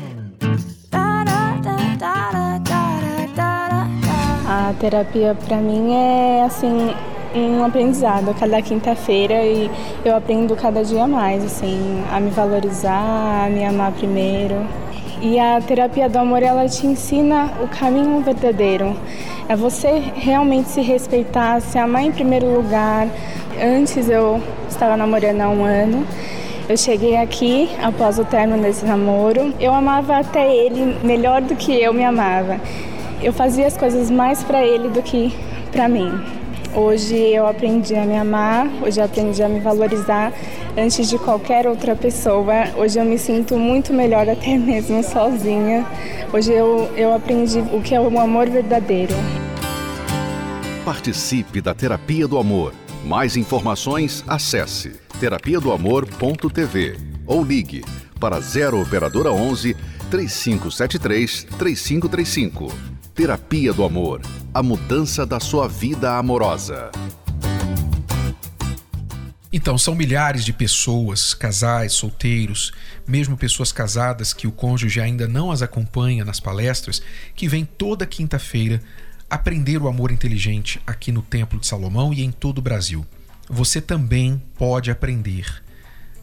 A 4.51 4.75
terapia 4.81 5.37
para 5.47 5.57
mim 5.59 5.95
é 5.95 6.43
assim 6.45 6.95
um 7.35 7.65
aprendizado 7.65 8.35
cada 8.39 8.61
quinta-feira 8.63 9.43
e 9.43 9.71
eu 10.05 10.17
aprendo 10.17 10.57
cada 10.57 10.83
dia 10.83 11.07
mais 11.07 11.45
assim 11.45 12.03
a 12.11 12.19
me 12.19 12.31
valorizar, 12.31 13.47
a 13.47 13.51
me 13.51 13.65
amar 13.65 13.93
primeiro. 13.93 14.67
E 15.21 15.37
a 15.39 15.61
terapia 15.61 16.09
do 16.09 16.17
amor, 16.17 16.45
ela 16.45 16.69
te 16.69 16.87
ensina 16.87 17.51
o 17.61 17.67
caminho 17.67 18.21
verdadeiro. 18.21 18.97
É 19.49 19.57
você 19.57 20.13
realmente 20.15 20.69
se 20.69 20.81
respeitar, 20.81 21.61
se 21.61 21.77
amar 21.77 22.05
em 22.05 22.13
primeiro 22.13 22.47
lugar. 22.47 23.09
Antes 23.61 24.09
eu 24.09 24.41
estava 24.69 24.97
namorando 24.97 25.41
há 25.41 25.49
um 25.49 25.65
ano. 25.65 26.07
Eu 26.69 26.77
cheguei 26.77 27.17
aqui 27.17 27.69
após 27.83 28.19
o 28.19 28.25
término 28.25 28.63
desse 28.63 28.85
namoro. 28.85 29.53
Eu 29.59 29.75
amava 29.75 30.19
até 30.19 30.55
ele 30.55 30.97
melhor 31.03 31.43
do 31.43 31.57
que 31.57 31.73
eu 31.73 31.93
me 31.93 32.05
amava. 32.05 32.61
Eu 33.21 33.33
fazia 33.33 33.67
as 33.67 33.77
coisas 33.77 34.11
mais 34.13 34.45
para 34.45 34.65
ele 34.65 34.89
do 34.89 35.03
que 35.03 35.35
para 35.73 35.89
mim. 35.89 36.38
Hoje 36.79 37.17
eu 37.17 37.45
aprendi 37.45 37.97
a 37.97 38.07
me 38.07 38.17
amar, 38.17 38.69
hoje 38.81 39.01
eu 39.01 39.05
aprendi 39.05 39.43
a 39.43 39.49
me 39.49 39.59
valorizar 39.59 40.33
antes 40.77 41.11
de 41.11 41.19
qualquer 41.19 41.67
outra 41.67 41.97
pessoa. 41.97 42.69
Hoje 42.77 43.01
eu 43.01 43.05
me 43.05 43.19
sinto 43.19 43.59
muito 43.59 43.93
melhor 43.93 44.29
até 44.29 44.55
mesmo 44.57 45.03
sozinha. 45.03 45.85
Hoje 46.33 46.53
eu, 46.53 46.89
eu 46.97 47.13
aprendi 47.13 47.59
o 47.59 47.83
que 47.83 47.97
é 47.97 48.01
o 48.01 48.21
amor 48.21 48.49
verdadeiro. 48.49 49.13
Participe 50.85 51.61
da 51.61 51.75
Terapia 51.75 52.29
do 52.29 52.39
Amor. 52.39 52.73
Mais 53.05 53.37
informações, 53.37 54.23
acesse 54.29 54.93
terapia 55.19 55.59
do 55.59 55.73
amor.tv 55.73 56.97
ou 57.27 57.43
ligue 57.43 57.85
para 58.21 58.39
0 58.39 58.81
operadora 58.81 59.33
11 59.33 59.77
3573 60.13 61.43
3535. 61.59 62.98
Terapia 63.19 63.73
do 63.73 63.83
Amor. 63.83 64.21
A 64.55 64.63
mudança 64.63 65.27
da 65.27 65.41
sua 65.41 65.67
vida 65.67 66.17
amorosa. 66.17 66.89
Então, 69.53 69.77
são 69.77 69.97
milhares 69.97 70.45
de 70.45 70.53
pessoas, 70.53 71.35
casais, 71.35 71.95
solteiros, 71.95 72.71
mesmo 73.05 73.37
pessoas 73.37 73.73
casadas 73.73 74.33
que 74.33 74.47
o 74.47 74.53
cônjuge 74.53 75.01
ainda 75.01 75.27
não 75.27 75.51
as 75.51 75.63
acompanha 75.63 76.25
nas 76.25 76.39
palestras, 76.39 77.03
que 77.35 77.49
vêm 77.49 77.65
toda 77.65 78.07
quinta-feira 78.07 78.81
aprender 79.29 79.83
o 79.83 79.89
amor 79.89 80.13
inteligente 80.13 80.81
aqui 80.87 81.11
no 81.11 81.21
Templo 81.21 81.59
de 81.59 81.67
Salomão 81.67 82.15
e 82.15 82.23
em 82.23 82.31
todo 82.31 82.59
o 82.59 82.63
Brasil. 82.63 83.05
Você 83.51 83.81
também 83.81 84.41
pode 84.57 84.93
aprender. 84.93 85.61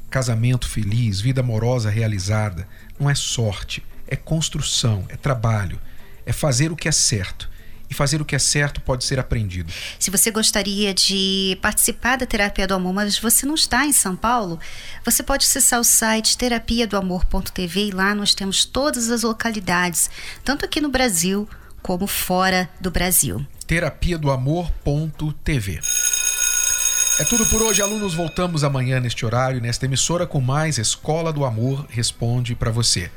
Casamento 0.09 0.65
feliz, 0.65 1.19
vida 1.19 1.41
amorosa 1.41 1.89
realizada, 1.89 2.65
não 2.97 3.09
é 3.09 3.15
sorte, 3.15 3.83
é 4.07 4.15
construção, 4.15 5.03
é 5.09 5.17
trabalho, 5.17 5.77
é 6.25 6.33
fazer 6.33 6.71
o 6.71 6.75
que 6.75 6.87
é 6.87 6.91
certo 6.91 7.49
e 7.89 7.93
fazer 7.93 8.21
o 8.21 8.25
que 8.25 8.35
é 8.35 8.39
certo 8.39 8.81
pode 8.81 9.03
ser 9.03 9.19
aprendido. 9.19 9.71
Se 9.99 10.09
você 10.09 10.31
gostaria 10.31 10.93
de 10.93 11.57
participar 11.61 12.17
da 12.17 12.25
Terapia 12.25 12.67
do 12.67 12.73
Amor, 12.73 12.93
mas 12.93 13.17
você 13.17 13.45
não 13.45 13.55
está 13.55 13.85
em 13.85 13.93
São 13.93 14.15
Paulo, 14.15 14.59
você 15.03 15.21
pode 15.21 15.45
acessar 15.45 15.79
o 15.79 15.83
site 15.83 16.37
terapia 16.37 16.87
do 16.87 16.97
amor.tv 16.97 17.87
e 17.87 17.91
lá 17.91 18.15
nós 18.15 18.33
temos 18.33 18.65
todas 18.65 19.09
as 19.09 19.23
localidades, 19.23 20.09
tanto 20.43 20.65
aqui 20.65 20.81
no 20.81 20.89
Brasil 20.89 21.47
como 21.81 22.07
fora 22.07 22.69
do 22.79 22.89
Brasil. 22.89 23.45
Terapia 23.67 24.17
do 24.17 24.31
amor.tv. 24.31 25.79
É 27.17 27.23
tudo 27.23 27.45
por 27.45 27.61
hoje, 27.61 27.81
alunos. 27.81 28.13
Voltamos 28.13 28.63
amanhã 28.63 28.99
neste 28.99 29.25
horário, 29.25 29.61
nesta 29.61 29.85
emissora, 29.85 30.27
com 30.27 30.41
mais 30.41 30.77
Escola 30.77 31.31
do 31.31 31.45
Amor 31.45 31.85
Responde 31.89 32.55
para 32.55 32.71
você. 32.71 33.09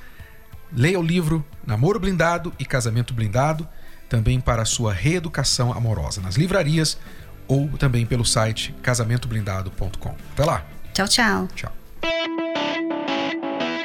Leia 0.73 0.99
o 0.99 1.03
livro 1.03 1.45
Namoro 1.67 1.99
Blindado 1.99 2.53
e 2.59 2.65
Casamento 2.65 3.15
Blindado 3.15 3.67
também 4.09 4.41
para 4.41 4.63
a 4.63 4.65
sua 4.65 4.93
reeducação 4.93 5.73
amorosa 5.73 6.21
nas 6.21 6.37
livrarias 6.37 6.99
ou 7.47 7.69
também 7.79 8.07
pelo 8.07 8.25
site 8.25 8.75
casamentoblindado.com. 8.83 10.15
Até 10.33 10.45
lá. 10.45 10.65
Tchau, 10.93 11.09
tchau. 11.09 11.49
Tchau. 11.55 11.73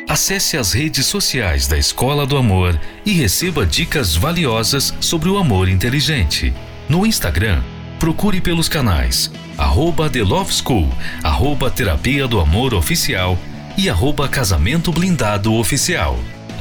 Acesse 0.08 0.58
as 0.58 0.74
redes 0.74 1.06
sociais 1.06 1.67
da 1.67 1.78
Escola 1.78 2.26
do 2.26 2.38
Amor 2.38 2.80
e 3.06 3.13
receba 3.13 3.65
dicas 3.65 4.15
valiosas 4.15 4.93
sobre 5.00 5.30
o 5.30 5.38
amor 5.38 5.67
inteligente. 5.67 6.54
No 6.88 7.06
Instagram, 7.06 7.63
procure 8.00 8.39
pelos 8.39 8.69
canais 8.69 9.32
arroba 9.58 10.10
The 10.10 10.22
Love 10.22 10.52
School, 10.52 10.89
arroba 11.24 11.69
Terapia 11.72 12.28
do 12.28 12.39
Amor 12.39 12.74
Oficial 12.74 13.38
e 13.78 13.89
arroba 13.89 14.28
Casamento 14.28 14.91
Blindado 14.91 15.54
Oficial 15.54 16.19